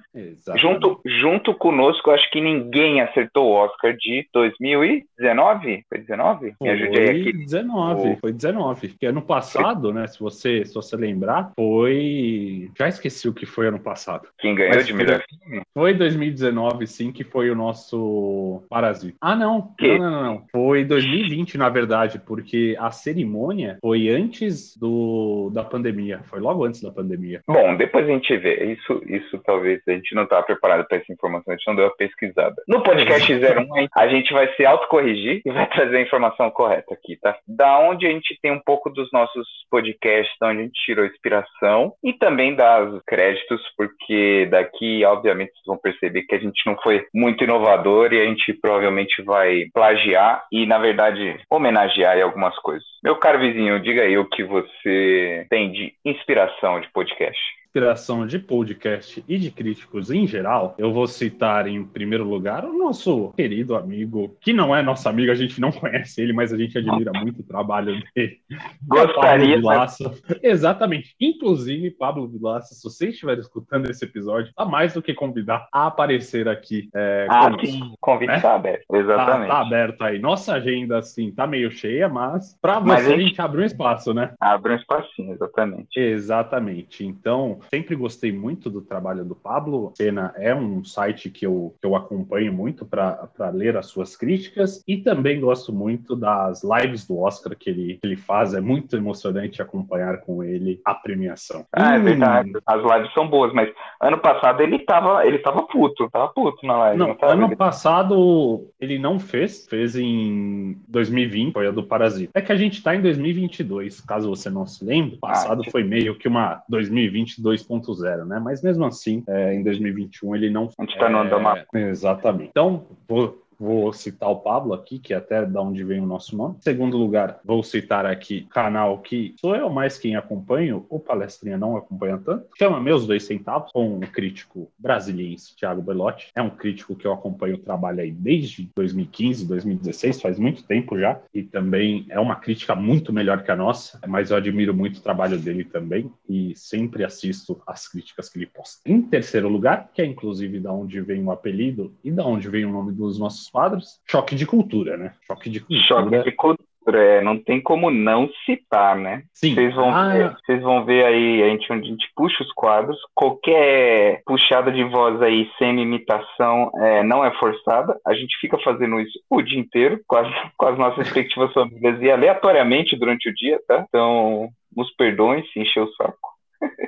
junto, 0.56 1.00
junto 1.04 1.54
conosco, 1.54 2.10
acho 2.10 2.30
que 2.30 2.40
ninguém 2.40 3.00
acertou 3.00 3.46
o 3.46 3.52
Oscar 3.52 3.96
de 3.96 4.26
2019. 4.32 5.84
Foi 5.88 5.98
19? 5.98 6.54
Me 6.60 6.70
ajudei 6.70 7.10
aqui. 7.10 7.32
19, 7.32 8.08
o... 8.08 8.16
foi 8.18 8.32
19. 8.32 8.88
Porque 8.88 9.06
ano 9.06 9.22
passado, 9.22 9.92
né, 9.92 10.06
se 10.06 10.18
você, 10.18 10.64
se 10.64 10.74
você 10.74 10.96
lembrar, 10.96 11.52
foi... 11.54 12.70
Já 12.76 12.88
esqueci 12.88 13.28
o 13.28 13.34
que 13.34 13.46
foi 13.46 13.68
ano 13.68 13.78
passado. 13.78 14.28
Quem 14.38 14.54
ganhou 14.54 14.74
mas 14.74 14.86
de 14.86 14.92
melhor 14.92 15.22
filme? 15.28 15.62
Foi 15.72 15.94
2019, 15.94 16.86
sim, 16.86 17.12
que 17.12 17.24
foi 17.24 17.50
o 17.50 17.54
nosso 17.54 18.62
Parasita. 18.68 19.16
Ah, 19.20 19.34
não. 19.34 19.72
Não, 19.80 19.98
não, 19.98 20.10
não, 20.10 20.22
não. 20.22 20.44
Foi 20.50 20.84
2020, 20.84 21.56
na 21.58 21.68
verdade, 21.68 22.18
porque 22.18 22.76
a 22.78 22.90
cerimônia 22.90 23.78
foi 23.80 24.08
antes 24.08 24.76
do, 24.76 25.50
da 25.52 25.64
pandemia. 25.64 26.20
Foi 26.24 26.40
logo 26.40 26.64
antes 26.64 26.80
da 26.80 26.90
pandemia. 26.90 27.35
Bom, 27.46 27.76
depois 27.76 28.08
a 28.08 28.12
gente 28.12 28.36
vê. 28.36 28.72
Isso, 28.72 29.02
isso 29.06 29.38
talvez 29.44 29.80
a 29.88 29.92
gente 29.92 30.14
não 30.14 30.24
estava 30.24 30.42
preparado 30.42 30.86
para 30.86 30.98
essa 30.98 31.12
informação, 31.12 31.52
a 31.52 31.56
gente 31.56 31.66
não 31.66 31.76
deu 31.76 31.86
a 31.86 31.96
pesquisada. 31.96 32.54
No 32.68 32.82
podcast 32.82 33.32
01, 33.32 33.86
a 33.94 34.08
gente 34.08 34.32
vai 34.32 34.52
se 34.54 34.64
autocorrigir 34.64 35.42
e 35.44 35.50
vai 35.50 35.68
trazer 35.68 35.96
a 35.96 36.02
informação 36.02 36.50
correta 36.50 36.94
aqui, 36.94 37.16
tá? 37.20 37.36
Da 37.46 37.78
onde 37.78 38.06
a 38.06 38.10
gente 38.10 38.38
tem 38.40 38.52
um 38.52 38.60
pouco 38.60 38.90
dos 38.90 39.10
nossos 39.12 39.46
podcasts, 39.70 40.34
da 40.40 40.48
onde 40.48 40.60
a 40.60 40.62
gente 40.64 40.82
tirou 40.84 41.06
inspiração 41.06 41.92
e 42.02 42.12
também 42.12 42.54
das 42.54 43.02
créditos, 43.06 43.60
porque 43.76 44.46
daqui, 44.50 45.04
obviamente, 45.04 45.52
vocês 45.52 45.66
vão 45.66 45.78
perceber 45.78 46.22
que 46.22 46.34
a 46.34 46.38
gente 46.38 46.60
não 46.66 46.76
foi 46.82 47.04
muito 47.14 47.44
inovador 47.44 48.12
e 48.12 48.20
a 48.20 48.24
gente 48.24 48.52
provavelmente 48.54 49.22
vai 49.22 49.66
plagiar 49.72 50.44
e, 50.52 50.66
na 50.66 50.78
verdade, 50.78 51.38
homenagear 51.50 52.18
em 52.18 52.22
algumas 52.22 52.56
coisas. 52.58 52.86
Meu 53.02 53.16
caro 53.16 53.38
vizinho, 53.38 53.80
diga 53.80 54.02
aí 54.02 54.18
o 54.18 54.28
que 54.28 54.42
você 54.42 55.46
tem 55.48 55.70
de 55.70 55.92
inspiração 56.04 56.80
de 56.80 56.90
podcast 56.90 57.25
fish. 57.26 57.65
Inspiração 57.76 58.26
de 58.26 58.38
podcast 58.38 59.22
e 59.28 59.36
de 59.36 59.50
críticos 59.50 60.10
em 60.10 60.26
geral, 60.26 60.74
eu 60.78 60.94
vou 60.94 61.06
citar 61.06 61.68
em 61.68 61.84
primeiro 61.84 62.24
lugar 62.24 62.64
o 62.64 62.72
nosso 62.72 63.34
querido 63.36 63.76
amigo, 63.76 64.34
que 64.40 64.54
não 64.54 64.74
é 64.74 64.82
nosso 64.82 65.06
amigo, 65.06 65.30
a 65.30 65.34
gente 65.34 65.60
não 65.60 65.70
conhece 65.70 66.22
ele, 66.22 66.32
mas 66.32 66.54
a 66.54 66.56
gente 66.56 66.78
admira 66.78 67.12
muito 67.12 67.40
o 67.40 67.44
trabalho 67.44 68.02
dele. 68.14 68.38
Gostaria. 68.82 69.56
Vilaça. 69.58 70.10
Exatamente. 70.42 71.14
Inclusive, 71.20 71.90
Pablo 71.90 72.26
Vilaça, 72.26 72.74
se 72.74 72.82
você 72.82 73.10
estiver 73.10 73.38
escutando 73.38 73.90
esse 73.90 74.06
episódio, 74.06 74.54
tá 74.54 74.64
mais 74.64 74.94
do 74.94 75.02
que 75.02 75.12
convidar 75.12 75.68
a 75.70 75.88
aparecer 75.88 76.48
aqui. 76.48 76.88
É, 76.94 77.26
ah, 77.28 77.54
sim. 77.62 77.82
O 77.82 77.96
convite 78.00 78.28
né? 78.28 78.40
tá 78.40 78.54
aberto. 78.54 78.86
Exatamente. 78.90 79.48
Tá, 79.48 79.54
tá, 79.54 79.60
aberto 79.60 80.02
aí. 80.02 80.18
Nossa 80.18 80.54
agenda, 80.54 80.96
assim, 80.98 81.30
tá 81.30 81.46
meio 81.46 81.70
cheia, 81.70 82.08
mas 82.08 82.56
para 82.60 82.78
você 82.78 82.86
mas 82.86 83.06
a, 83.06 83.10
gente... 83.10 83.20
a 83.20 83.28
gente 83.28 83.40
abre 83.42 83.60
um 83.60 83.64
espaço, 83.64 84.14
né? 84.14 84.32
Abre 84.40 84.72
um 84.72 84.76
espacinho, 84.76 85.32
exatamente. 85.32 86.00
Exatamente. 86.00 87.04
Então, 87.04 87.60
sempre 87.72 87.94
gostei 87.94 88.32
muito 88.32 88.70
do 88.70 88.80
trabalho 88.80 89.24
do 89.24 89.34
Pablo. 89.34 89.92
Cena 89.96 90.32
é 90.36 90.54
um 90.54 90.84
site 90.84 91.30
que 91.30 91.46
eu, 91.46 91.74
que 91.80 91.86
eu 91.86 91.96
acompanho 91.96 92.52
muito 92.52 92.84
para 92.84 93.50
ler 93.52 93.76
as 93.76 93.86
suas 93.86 94.16
críticas 94.16 94.82
e 94.86 94.98
também 94.98 95.40
gosto 95.40 95.72
muito 95.72 96.16
das 96.16 96.62
lives 96.62 97.06
do 97.06 97.18
Oscar 97.18 97.56
que 97.56 97.70
ele, 97.70 97.98
que 98.00 98.06
ele 98.06 98.16
faz. 98.16 98.54
É 98.54 98.60
muito 98.60 98.96
emocionante 98.96 99.62
acompanhar 99.62 100.20
com 100.20 100.42
ele 100.42 100.80
a 100.84 100.94
premiação. 100.94 101.66
Ah, 101.72 101.94
é 101.94 101.98
hum. 101.98 102.04
verdade. 102.04 102.52
As 102.66 102.82
lives 102.82 103.12
são 103.14 103.28
boas, 103.28 103.52
mas 103.52 103.72
ano 104.00 104.18
passado 104.18 104.62
ele 104.62 104.78
tava, 104.80 105.26
ele 105.26 105.38
tava 105.38 105.62
puto, 105.62 106.08
tava 106.10 106.28
puto 106.28 106.66
na 106.66 106.76
live. 106.78 106.98
Não, 106.98 107.08
não 107.08 107.28
ano 107.28 107.46
ele... 107.46 107.56
passado 107.56 108.68
ele 108.80 108.98
não 108.98 109.18
fez, 109.18 109.66
fez 109.68 109.96
em 109.96 110.76
2020, 110.88 111.52
foi 111.52 111.68
a 111.68 111.70
do 111.70 111.82
Parasita. 111.82 112.32
É 112.34 112.40
que 112.40 112.52
a 112.52 112.56
gente 112.56 112.82
tá 112.82 112.94
em 112.94 113.02
2022, 113.02 114.00
caso 114.00 114.28
você 114.28 114.50
não 114.50 114.66
se 114.66 114.84
lembre. 114.84 115.18
Ah, 115.22 115.28
passado 115.28 115.62
ah, 115.66 115.70
foi 115.70 115.82
meio 115.82 116.16
que 116.16 116.28
uma 116.28 116.62
2022 116.68 117.45
2.0, 117.46 118.24
né? 118.26 118.40
Mas 118.40 118.62
mesmo 118.62 118.84
assim, 118.84 119.22
é, 119.28 119.54
em 119.54 119.62
2021 119.62 120.34
ele 120.34 120.50
não. 120.50 120.68
A 120.78 120.82
gente 120.82 120.98
tá 120.98 121.08
no 121.08 121.18
andamento. 121.18 121.66
Exatamente. 121.74 122.50
Então, 122.50 122.84
vou 123.08 123.45
Vou 123.58 123.92
citar 123.92 124.30
o 124.30 124.36
Pablo 124.36 124.74
aqui, 124.74 124.98
que 124.98 125.14
é 125.14 125.16
até 125.16 125.44
da 125.44 125.60
onde 125.60 125.82
vem 125.82 126.00
o 126.00 126.06
nosso 126.06 126.36
nome. 126.36 126.56
Em 126.58 126.62
segundo 126.62 126.96
lugar, 126.96 127.40
vou 127.44 127.62
citar 127.62 128.06
aqui 128.06 128.46
canal 128.50 128.98
que 128.98 129.34
sou 129.40 129.56
eu 129.56 129.70
mais 129.70 129.98
quem 129.98 130.16
acompanho, 130.16 130.84
o 130.88 130.98
Palestrinha 130.98 131.56
não 131.56 131.76
acompanha 131.76 132.18
tanto. 132.18 132.46
Chama 132.58 132.80
Meus 132.80 133.06
Dois 133.06 133.24
Centavos, 133.24 133.72
com 133.72 133.96
um 133.96 134.00
crítico 134.00 134.70
brasiliense, 134.78 135.56
Thiago 135.56 135.82
Belotti. 135.82 136.28
É 136.34 136.42
um 136.42 136.50
crítico 136.50 136.94
que 136.94 137.06
eu 137.06 137.12
acompanho 137.12 137.56
o 137.56 137.58
trabalho 137.58 138.00
aí 138.00 138.10
desde 138.10 138.70
2015, 138.74 139.46
2016, 139.46 140.20
faz 140.20 140.38
muito 140.38 140.62
tempo 140.64 140.98
já. 140.98 141.20
E 141.32 141.42
também 141.42 142.06
é 142.08 142.20
uma 142.20 142.36
crítica 142.36 142.74
muito 142.74 143.12
melhor 143.12 143.42
que 143.42 143.50
a 143.50 143.56
nossa, 143.56 143.98
mas 144.06 144.30
eu 144.30 144.36
admiro 144.36 144.74
muito 144.74 144.98
o 144.98 145.02
trabalho 145.02 145.38
dele 145.38 145.64
também 145.64 146.10
e 146.28 146.54
sempre 146.56 147.04
assisto 147.04 147.60
as 147.66 147.88
críticas 147.88 148.28
que 148.28 148.38
ele 148.38 148.46
posta. 148.46 148.80
Em 148.84 149.00
terceiro 149.00 149.48
lugar, 149.48 149.90
que 149.92 150.02
é 150.02 150.04
inclusive 150.04 150.60
da 150.60 150.72
onde 150.72 151.00
vem 151.00 151.22
o 151.22 151.30
apelido 151.30 151.94
e 152.04 152.10
da 152.10 152.24
onde 152.24 152.48
vem 152.48 152.64
o 152.64 152.72
nome 152.72 152.92
dos 152.92 153.18
nossos 153.18 153.45
quadros, 153.50 154.00
choque 154.06 154.34
de 154.34 154.46
cultura, 154.46 154.96
né? 154.96 155.14
Choque 155.26 155.50
de 155.50 155.60
cultura. 155.60 155.86
Choque 155.86 156.22
de 156.22 156.32
cultura. 156.32 156.66
É, 156.88 157.20
não 157.20 157.36
tem 157.36 157.60
como 157.60 157.90
não 157.90 158.30
citar, 158.44 158.94
né? 158.94 159.24
Sim. 159.34 159.54
Vocês 159.54 159.74
vão, 159.74 159.92
ah. 159.92 160.08
ver, 160.08 160.36
vocês 160.36 160.62
vão 160.62 160.84
ver 160.84 161.04
aí, 161.04 161.42
a 161.42 161.48
gente, 161.48 161.72
onde 161.72 161.88
a 161.88 161.90
gente 161.90 162.08
puxa 162.14 162.44
os 162.44 162.52
quadros, 162.52 162.96
qualquer 163.12 164.22
puxada 164.24 164.70
de 164.70 164.84
voz 164.84 165.20
aí, 165.20 165.50
sem 165.58 165.80
imitação, 165.80 166.70
é, 166.76 167.02
não 167.02 167.24
é 167.24 167.32
forçada. 167.38 167.98
A 168.06 168.14
gente 168.14 168.38
fica 168.40 168.56
fazendo 168.58 169.00
isso 169.00 169.18
o 169.28 169.42
dia 169.42 169.58
inteiro, 169.58 170.00
com 170.06 170.16
as, 170.16 170.28
com 170.56 170.66
as 170.66 170.78
nossas 170.78 170.98
respectivas 170.98 171.52
famílias 171.52 172.00
e 172.00 172.08
aleatoriamente 172.08 172.96
durante 172.96 173.28
o 173.28 173.34
dia, 173.34 173.60
tá? 173.66 173.84
Então, 173.88 174.48
nos 174.74 174.94
perdoem 174.94 175.44
se 175.46 175.58
encher 175.58 175.82
o 175.82 175.92
saco. 175.94 176.35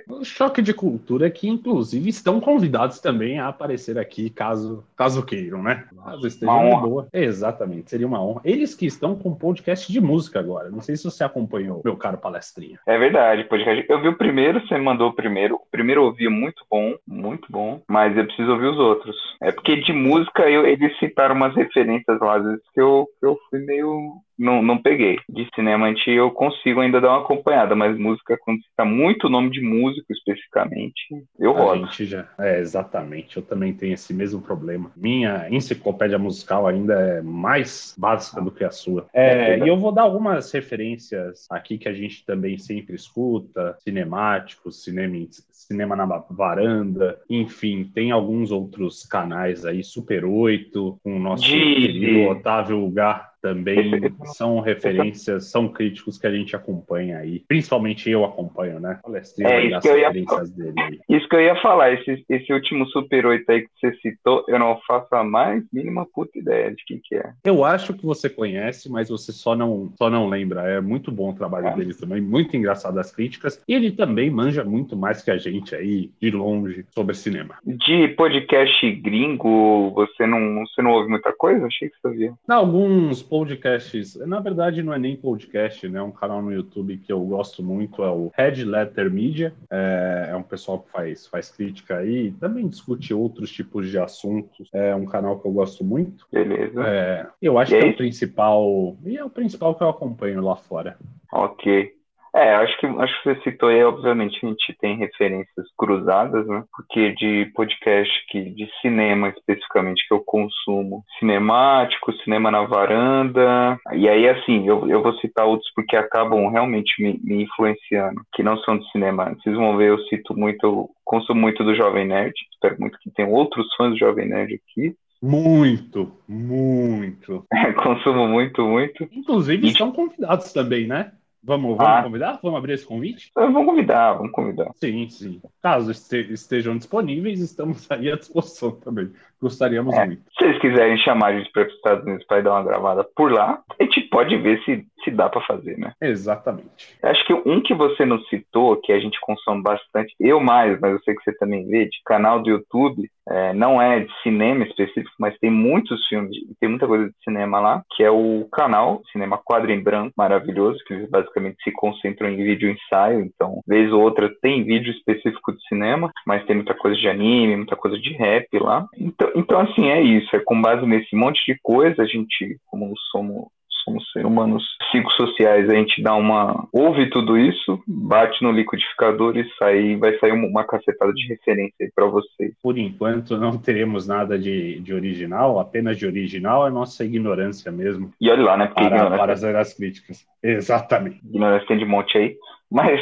O 0.09 0.25
choque 0.25 0.63
de 0.63 0.73
cultura 0.73 1.31
que, 1.31 1.49
inclusive, 1.49 2.09
estão 2.09 2.41
convidados 2.41 3.01
também 3.01 3.39
a 3.39 3.49
aparecer 3.49 3.99
aqui, 3.99 4.31
caso, 4.31 4.85
caso 4.97 5.25
queiram, 5.25 5.63
né? 5.63 5.85
Caso 6.05 6.27
estejam 6.27 6.71
de 6.71 6.81
boa. 6.81 7.09
Exatamente, 7.13 7.91
seria 7.91 8.07
uma 8.07 8.23
honra. 8.23 8.41
Eles 8.45 8.75
que 8.75 8.87
estão 8.87 9.15
com 9.15 9.35
podcast 9.35 9.91
de 9.91 10.01
música 10.01 10.39
agora. 10.39 10.71
Não 10.71 10.81
sei 10.81 10.97
se 10.97 11.05
você 11.05 11.25
acompanhou, 11.25 11.83
meu 11.85 11.97
caro 11.97 12.19
palestrinha. 12.19 12.79
É 12.87 12.99
verdade, 12.99 13.45
podcast. 13.45 13.85
Eu 13.89 14.01
vi 14.01 14.09
o 14.09 14.17
primeiro, 14.17 14.61
você 14.67 14.77
mandou 14.79 15.11
o 15.11 15.15
primeiro. 15.15 15.57
O 15.57 15.67
primeiro 15.71 16.03
eu 16.03 16.07
ouvi 16.07 16.29
muito 16.29 16.65
bom, 16.71 16.95
muito 17.07 17.47
bom, 17.51 17.83
mas 17.89 18.17
eu 18.17 18.27
preciso 18.27 18.51
ouvir 18.53 18.67
os 18.67 18.79
outros. 18.79 19.17
É 19.41 19.53
porque 19.53 19.77
de 19.77 19.93
música 19.93 20.49
eu, 20.49 20.67
eles 20.67 20.97
citaram 20.99 21.35
umas 21.35 21.55
referências 21.55 22.19
lá, 22.21 22.37
às 22.37 22.45
vezes 22.45 22.63
que 22.73 22.81
eu, 22.81 23.09
que 23.21 23.27
eu 23.27 23.39
fui 23.51 23.59
meio 23.61 24.21
não, 24.38 24.62
não 24.62 24.79
peguei. 24.79 25.18
De 25.29 25.48
cinema 25.55 25.87
antigo 25.87 26.18
eu 26.18 26.31
consigo 26.31 26.81
ainda 26.81 27.01
dar 27.01 27.11
uma 27.11 27.20
acompanhada, 27.20 27.74
mas 27.74 27.98
música, 27.98 28.38
quando 28.40 28.62
cita 28.62 28.85
muito 28.85 29.29
nome 29.29 29.51
de 29.51 29.61
músico 29.61 30.12
especificamente, 30.12 31.03
eu 31.38 31.53
rodo. 31.53 31.85
A 31.85 31.87
gente 31.87 32.07
já, 32.07 32.29
é, 32.38 32.61
exatamente. 32.61 33.37
Eu 33.37 33.42
também 33.42 33.72
tenho 33.72 33.94
esse 33.94 34.14
mesmo 34.14 34.40
problema. 34.40 34.90
Minha 34.96 35.48
enciclopédia 35.51 36.18
musical 36.18 36.66
ainda 36.66 36.94
é 36.94 37.22
mais 37.22 37.94
básica 37.98 38.40
do 38.40 38.51
que 38.51 38.64
a 38.64 38.70
sua. 38.70 39.07
É, 39.12 39.55
é 39.55 39.59
e 39.59 39.68
eu 39.68 39.77
vou 39.77 39.92
dar 39.92 40.03
algumas 40.03 40.53
referências 40.53 41.46
aqui 41.51 41.79
que 41.79 41.88
a 41.88 41.92
gente 41.92 42.24
também 42.24 42.59
sempre 42.59 42.94
escuta: 42.94 43.77
cinemáticos, 43.81 44.85
cinema, 44.85 45.27
cinema 45.51 45.96
na 45.96 46.07
varanda, 46.31 47.18
enfim, 47.29 47.90
tem 47.94 48.11
alguns 48.11 48.51
outros 48.51 49.05
canais 49.05 49.64
aí, 49.64 49.83
Super 49.83 50.24
8, 50.24 51.01
com 51.03 51.16
o 51.16 51.18
nosso 51.18 51.44
de... 51.44 51.59
querido 51.59 52.31
Otávio 52.31 52.88
Gar 52.90 53.38
também 53.40 54.01
são 54.37 54.61
referências, 54.61 55.51
são 55.51 55.68
críticos 55.68 56.18
que 56.18 56.27
a 56.27 56.31
gente 56.31 56.55
acompanha 56.55 57.18
aí. 57.18 57.42
Principalmente 57.46 58.11
eu 58.11 58.24
acompanho, 58.24 58.81
né? 58.81 58.98
Palestrinha 59.03 59.51
é, 59.51 59.61
referências 59.68 60.57
ia, 60.57 60.72
dele 60.72 60.98
isso 61.09 61.29
que 61.29 61.37
eu 61.37 61.40
ia 61.40 61.61
falar, 61.61 61.92
esse, 61.92 62.24
esse 62.29 62.53
último 62.53 62.87
Super 62.87 63.27
8 63.27 63.51
aí 63.51 63.62
que 63.62 63.68
você 63.79 63.94
citou, 63.96 64.44
eu 64.48 64.59
não 64.59 64.79
faço 64.87 65.14
a 65.14 65.24
mais 65.24 65.62
mínima 65.72 66.07
puta 66.07 66.38
ideia 66.38 66.70
de 66.70 66.85
quem 66.85 67.01
que 67.03 67.14
é. 67.14 67.33
Eu 67.44 67.64
acho 67.64 67.94
que 67.94 68.05
você 68.05 68.29
conhece, 68.29 68.90
mas 68.90 69.09
você 69.09 69.33
só 69.33 69.57
não, 69.57 69.92
só 69.96 70.09
não 70.09 70.29
lembra. 70.29 70.62
É 70.62 70.81
muito 70.81 71.11
bom 71.11 71.31
o 71.31 71.35
trabalho 71.35 71.68
é. 71.68 71.74
dele 71.74 71.94
também, 71.94 72.20
muito 72.20 72.57
engraçado 72.57 72.98
as 72.98 73.14
críticas. 73.14 73.62
E 73.66 73.74
ele 73.74 73.90
também 73.90 74.31
manja 74.31 74.64
muito 74.64 74.96
mais 74.96 75.22
que 75.22 75.31
a 75.31 75.38
gente 75.38 75.74
aí, 75.74 76.11
de 76.20 76.31
longe, 76.31 76.85
sobre 76.94 77.14
cinema. 77.14 77.57
De 77.64 78.09
podcast 78.09 78.90
gringo, 78.92 79.90
você 79.90 80.27
não, 80.27 80.64
você 80.66 80.83
não 80.83 80.92
ouve 80.92 81.11
muita 81.11 81.33
coisa? 81.33 81.66
Achei 81.66 81.88
que 81.88 81.96
você 82.01 82.09
ouvia. 82.09 82.33
Alguns 82.48 83.22
podcasts, 83.29 84.17
na 84.17 84.41
verdade 84.41 84.83
não 84.83 84.93
é 84.93 84.99
nem 84.99 85.17
podcast, 85.17 85.88
né? 85.88 85.99
É 85.99 86.03
um 86.03 86.11
canal 86.11 86.43
no 86.43 86.53
YouTube 86.53 86.97
que 86.99 87.12
eu 87.12 87.21
gosto 87.21 87.62
muito, 87.62 88.03
é 88.03 88.11
o 88.11 88.33
Red 88.37 88.64
Letter 88.64 89.11
Media. 89.11 89.53
É, 89.71 90.29
é 90.31 90.37
um 90.37 90.43
pessoal 90.43 90.81
que 90.81 90.91
faz, 90.91 91.27
faz 91.27 91.51
crítica 91.51 91.99
aí, 91.99 92.33
também 92.33 92.67
discute 92.67 93.12
outros 93.12 93.51
tipos 93.51 93.91
de 93.91 93.99
assuntos. 93.99 94.69
É 94.73 94.95
um 94.95 95.07
canal 95.07 95.38
que 95.38 95.47
eu 95.47 95.53
gosto 95.53 95.85
muito. 95.85 96.27
Beleza. 96.33 96.83
É, 96.87 97.27
eu 97.41 97.59
acho 97.59 97.75
e 97.75 97.79
que 97.79 97.85
é, 97.85 97.88
é 97.88 97.93
o 97.93 97.97
principal, 97.97 98.97
e 99.05 99.17
é 99.17 99.25
o 99.25 99.31
principal 99.31 99.75
que 99.75 99.83
eu 99.83 99.88
acompanho 99.88 100.43
lá 100.43 100.57
fora. 100.57 100.97
Ok. 101.33 101.98
É, 102.38 102.55
acho 102.55 102.79
que, 102.79 102.87
acho 102.87 103.22
que 103.22 103.35
você 103.35 103.40
citou 103.42 103.68
aí, 103.68 103.83
obviamente, 103.83 104.38
a 104.40 104.48
gente 104.48 104.72
tem 104.81 104.96
referências 104.96 105.66
cruzadas, 105.77 106.46
né? 106.46 106.62
Porque 106.72 107.12
de 107.14 107.51
podcast 107.53 108.12
que, 108.29 108.51
de 108.51 108.70
cinema 108.81 109.31
especificamente 109.31 110.07
que 110.07 110.14
eu 110.14 110.20
consumo, 110.20 111.03
cinemático, 111.18 112.12
cinema 112.22 112.48
na 112.48 112.62
varanda, 112.62 113.77
e 113.92 114.09
aí 114.09 114.29
assim, 114.29 114.68
eu, 114.68 114.88
eu 114.88 115.03
vou 115.03 115.14
citar 115.14 115.46
outros 115.46 115.68
porque 115.74 115.96
acabam 115.96 116.48
realmente 116.48 117.03
me, 117.03 117.18
me 117.24 117.42
influenciando, 117.42 118.22
que 118.33 118.44
não 118.44 118.57
são 118.59 118.79
de 118.79 118.88
cinema. 118.92 119.35
Vocês 119.35 119.57
vão 119.57 119.77
ver, 119.77 119.88
eu 119.88 119.98
cito 120.05 120.38
muito, 120.38 120.64
eu 120.64 120.90
consumo 121.05 121.40
muito 121.40 121.64
do 121.64 121.74
Jovem 121.74 122.07
Nerd, 122.07 122.35
espero 122.53 122.77
muito 122.79 123.01
que 123.01 123.11
tenham 123.11 123.33
outros 123.33 123.66
fãs 123.77 123.90
do 123.90 123.98
Jovem 123.98 124.29
Nerd 124.29 124.55
aqui. 124.55 124.94
Muito, 125.20 126.12
muito. 126.29 127.44
consumo 127.83 128.29
muito, 128.29 128.64
muito. 128.64 129.09
Inclusive, 129.11 129.66
e... 129.66 129.70
estão 129.70 129.90
convidados 129.90 130.53
também, 130.53 130.87
né? 130.87 131.11
Vamos, 131.49 131.79
vamos 131.79 131.93
ah. 131.95 132.03
convidar? 132.03 132.39
Vamos 132.43 132.59
abrir 132.59 132.75
esse 132.75 132.85
convite? 132.85 133.33
Vamos 133.35 133.65
convidar, 133.65 134.13
vamos 134.13 134.33
convidar. 134.33 134.71
Sim, 134.77 135.09
sim. 135.09 135.41
Caso 135.63 135.91
estejam 135.91 136.77
disponíveis, 136.77 137.41
estamos 137.41 137.91
aí 137.91 138.13
à 138.13 138.17
disposição 138.17 138.73
também. 138.73 139.11
Gostaríamos 139.41 139.97
é. 139.97 140.05
muito. 140.05 140.23
Se 140.39 140.45
vocês 140.45 140.61
quiserem 140.61 140.99
chamar 140.99 141.29
a 141.29 141.39
gente 141.39 141.51
para 141.51 141.67
os 141.67 141.73
Estados 141.73 142.05
Unidos 142.05 142.27
para 142.27 142.43
dar 142.43 142.51
uma 142.51 142.65
gravada 142.65 143.03
por 143.17 143.33
lá, 143.33 143.63
a 143.81 143.83
gente 143.83 144.08
pode 144.19 144.37
ver 144.37 144.61
se, 144.65 144.85
se 145.05 145.13
dá 145.13 145.29
para 145.29 145.41
fazer, 145.43 145.79
né? 145.79 145.93
Exatamente. 146.03 146.97
Acho 147.05 147.25
que 147.25 147.33
um 147.33 147.63
que 147.63 147.73
você 147.73 148.05
não 148.05 148.21
citou, 148.25 148.75
que 148.81 148.93
a 148.93 148.99
gente 148.99 149.17
consome 149.21 149.63
bastante, 149.63 150.13
eu 150.19 150.41
mais, 150.41 150.81
mas 150.81 150.91
eu 150.91 151.01
sei 151.05 151.15
que 151.15 151.23
você 151.23 151.33
também 151.39 151.65
vê, 151.69 151.85
de 151.85 151.99
canal 152.05 152.43
do 152.43 152.51
YouTube, 152.51 153.09
é, 153.29 153.53
não 153.53 153.81
é 153.81 154.01
de 154.01 154.13
cinema 154.25 154.65
específico, 154.65 155.15
mas 155.21 155.39
tem 155.39 155.53
muitos 155.53 156.05
filmes, 156.09 156.37
tem 156.59 156.69
muita 156.69 156.89
coisa 156.89 157.07
de 157.07 157.15
cinema 157.23 157.61
lá, 157.61 157.83
que 157.95 158.03
é 158.03 158.11
o 158.11 158.49
canal 158.51 159.01
Cinema 159.13 159.39
Quadro 159.39 159.71
em 159.71 159.81
Branco, 159.81 160.15
maravilhoso, 160.17 160.83
que 160.85 160.95
eles 160.95 161.09
basicamente 161.09 161.63
se 161.63 161.71
concentram 161.71 162.29
em 162.29 162.37
vídeo 162.37 162.69
ensaio, 162.69 163.21
então, 163.21 163.61
vez 163.69 163.93
ou 163.93 164.01
outra 164.01 164.29
tem 164.43 164.65
vídeo 164.65 164.91
específico 164.91 165.53
de 165.53 165.63
cinema, 165.69 166.11
mas 166.27 166.45
tem 166.45 166.57
muita 166.57 166.75
coisa 166.75 166.97
de 166.97 167.09
anime, 167.09 167.57
muita 167.57 167.77
coisa 167.77 167.97
de 167.97 168.15
rap 168.15 168.49
lá. 168.59 168.85
Então, 168.99 169.31
então 169.37 169.61
assim, 169.61 169.89
é 169.91 170.03
isso, 170.03 170.35
é 170.35 170.41
com 170.41 170.61
base 170.61 170.85
nesse 170.85 171.15
monte 171.15 171.41
de 171.47 171.57
coisa, 171.63 172.03
a 172.03 172.07
gente, 172.07 172.59
como 172.67 172.93
somos 173.13 173.47
somos 173.85 174.11
seres 174.12 174.29
humanos 174.29 174.64
psicossociais, 174.79 175.69
a 175.69 175.75
gente 175.75 176.03
dá 176.03 176.14
uma. 176.14 176.67
ouve 176.73 177.09
tudo 177.11 177.38
isso, 177.38 177.81
bate 177.87 178.43
no 178.43 178.53
liquidificador 178.53 179.37
e 179.37 179.49
sai, 179.59 179.97
vai 179.97 180.19
sair 180.19 180.33
uma 180.33 180.64
cacetada 180.64 181.12
de 181.12 181.27
referência 181.27 181.75
aí 181.81 181.91
para 181.95 182.07
vocês. 182.07 182.53
Por 182.62 182.79
enquanto, 182.79 183.37
não 183.37 183.59
teremos 183.59 184.07
nada 184.07 184.38
de, 184.38 184.81
de 184.81 184.95
original, 184.95 185.59
apenas 185.59 185.99
de 185.99 186.07
original 186.07 186.67
é 186.67 186.71
nossa 186.71 187.05
ignorância 187.05 187.71
mesmo. 187.71 188.12
E 188.21 188.31
olha 188.31 188.43
lá, 188.43 188.57
né? 188.57 188.67
Porque 188.67 188.88
para, 188.88 189.17
para 189.17 189.35
zerar 189.35 189.62
as 189.62 189.75
críticas. 189.75 190.27
Exatamente. 190.43 191.19
Ignorância 191.25 191.69
tem 191.69 191.79
de 191.79 191.85
monte 191.85 192.17
aí. 192.19 192.37
Mas 192.71 193.01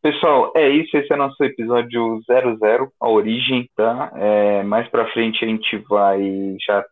Pessoal, 0.00 0.52
é 0.54 0.68
isso. 0.68 0.96
Esse 0.96 1.12
é 1.12 1.16
nosso 1.16 1.42
episódio 1.42 2.20
00, 2.24 2.92
a 3.00 3.08
origem, 3.08 3.68
tá? 3.76 4.12
É, 4.14 4.62
mais 4.62 4.88
pra 4.88 5.10
frente 5.10 5.44
a 5.44 5.48
gente 5.48 5.76
vai 5.88 6.56
já 6.64 6.84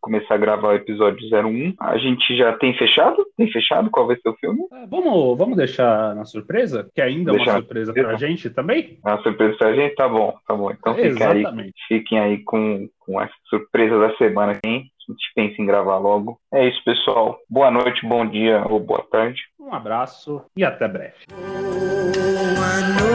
começar 0.00 0.34
a 0.34 0.38
gravar 0.38 0.68
o 0.68 0.74
episódio 0.74 1.18
01. 1.30 1.74
A 1.80 1.96
gente 1.98 2.36
já 2.36 2.52
tem 2.58 2.76
fechado? 2.76 3.24
Tem 3.36 3.50
fechado? 3.50 3.90
Qual 3.90 4.06
vai 4.06 4.16
ser 4.16 4.28
o 4.28 4.36
filme? 4.36 4.60
É, 4.72 4.86
vamos, 4.86 5.38
vamos 5.38 5.56
deixar 5.56 6.14
na 6.14 6.24
surpresa? 6.24 6.88
Que 6.94 7.00
ainda 7.00 7.32
é 7.32 7.34
uma 7.34 7.52
surpresa 7.52 7.92
pra 7.92 8.16
gente 8.16 8.50
também? 8.50 8.98
Uma 9.04 9.22
surpresa 9.22 9.56
pra 9.56 9.74
gente? 9.74 9.94
Tá 9.94 10.08
bom, 10.08 10.34
tá 10.46 10.54
bom. 10.54 10.70
Então 10.70 10.94
fiquem 10.94 11.26
aí, 11.26 11.72
fiquem 11.88 12.18
aí 12.18 12.44
com, 12.44 12.88
com 12.98 13.20
essa 13.20 13.34
surpresa 13.48 13.98
da 13.98 14.16
semana, 14.16 14.58
hein? 14.64 14.84
A 15.08 15.12
gente 15.12 15.32
pensa 15.34 15.60
em 15.60 15.66
gravar 15.66 15.98
logo. 15.98 16.38
É 16.52 16.66
isso, 16.66 16.82
pessoal. 16.84 17.38
Boa 17.48 17.70
noite, 17.70 18.06
bom 18.06 18.26
dia 18.26 18.64
ou 18.68 18.80
boa 18.80 19.04
tarde. 19.10 19.42
Um 19.60 19.72
abraço 19.74 20.42
e 20.56 20.64
até 20.64 20.88
breve. 20.88 21.14
Boa 21.30 21.60
noite, 21.60 23.13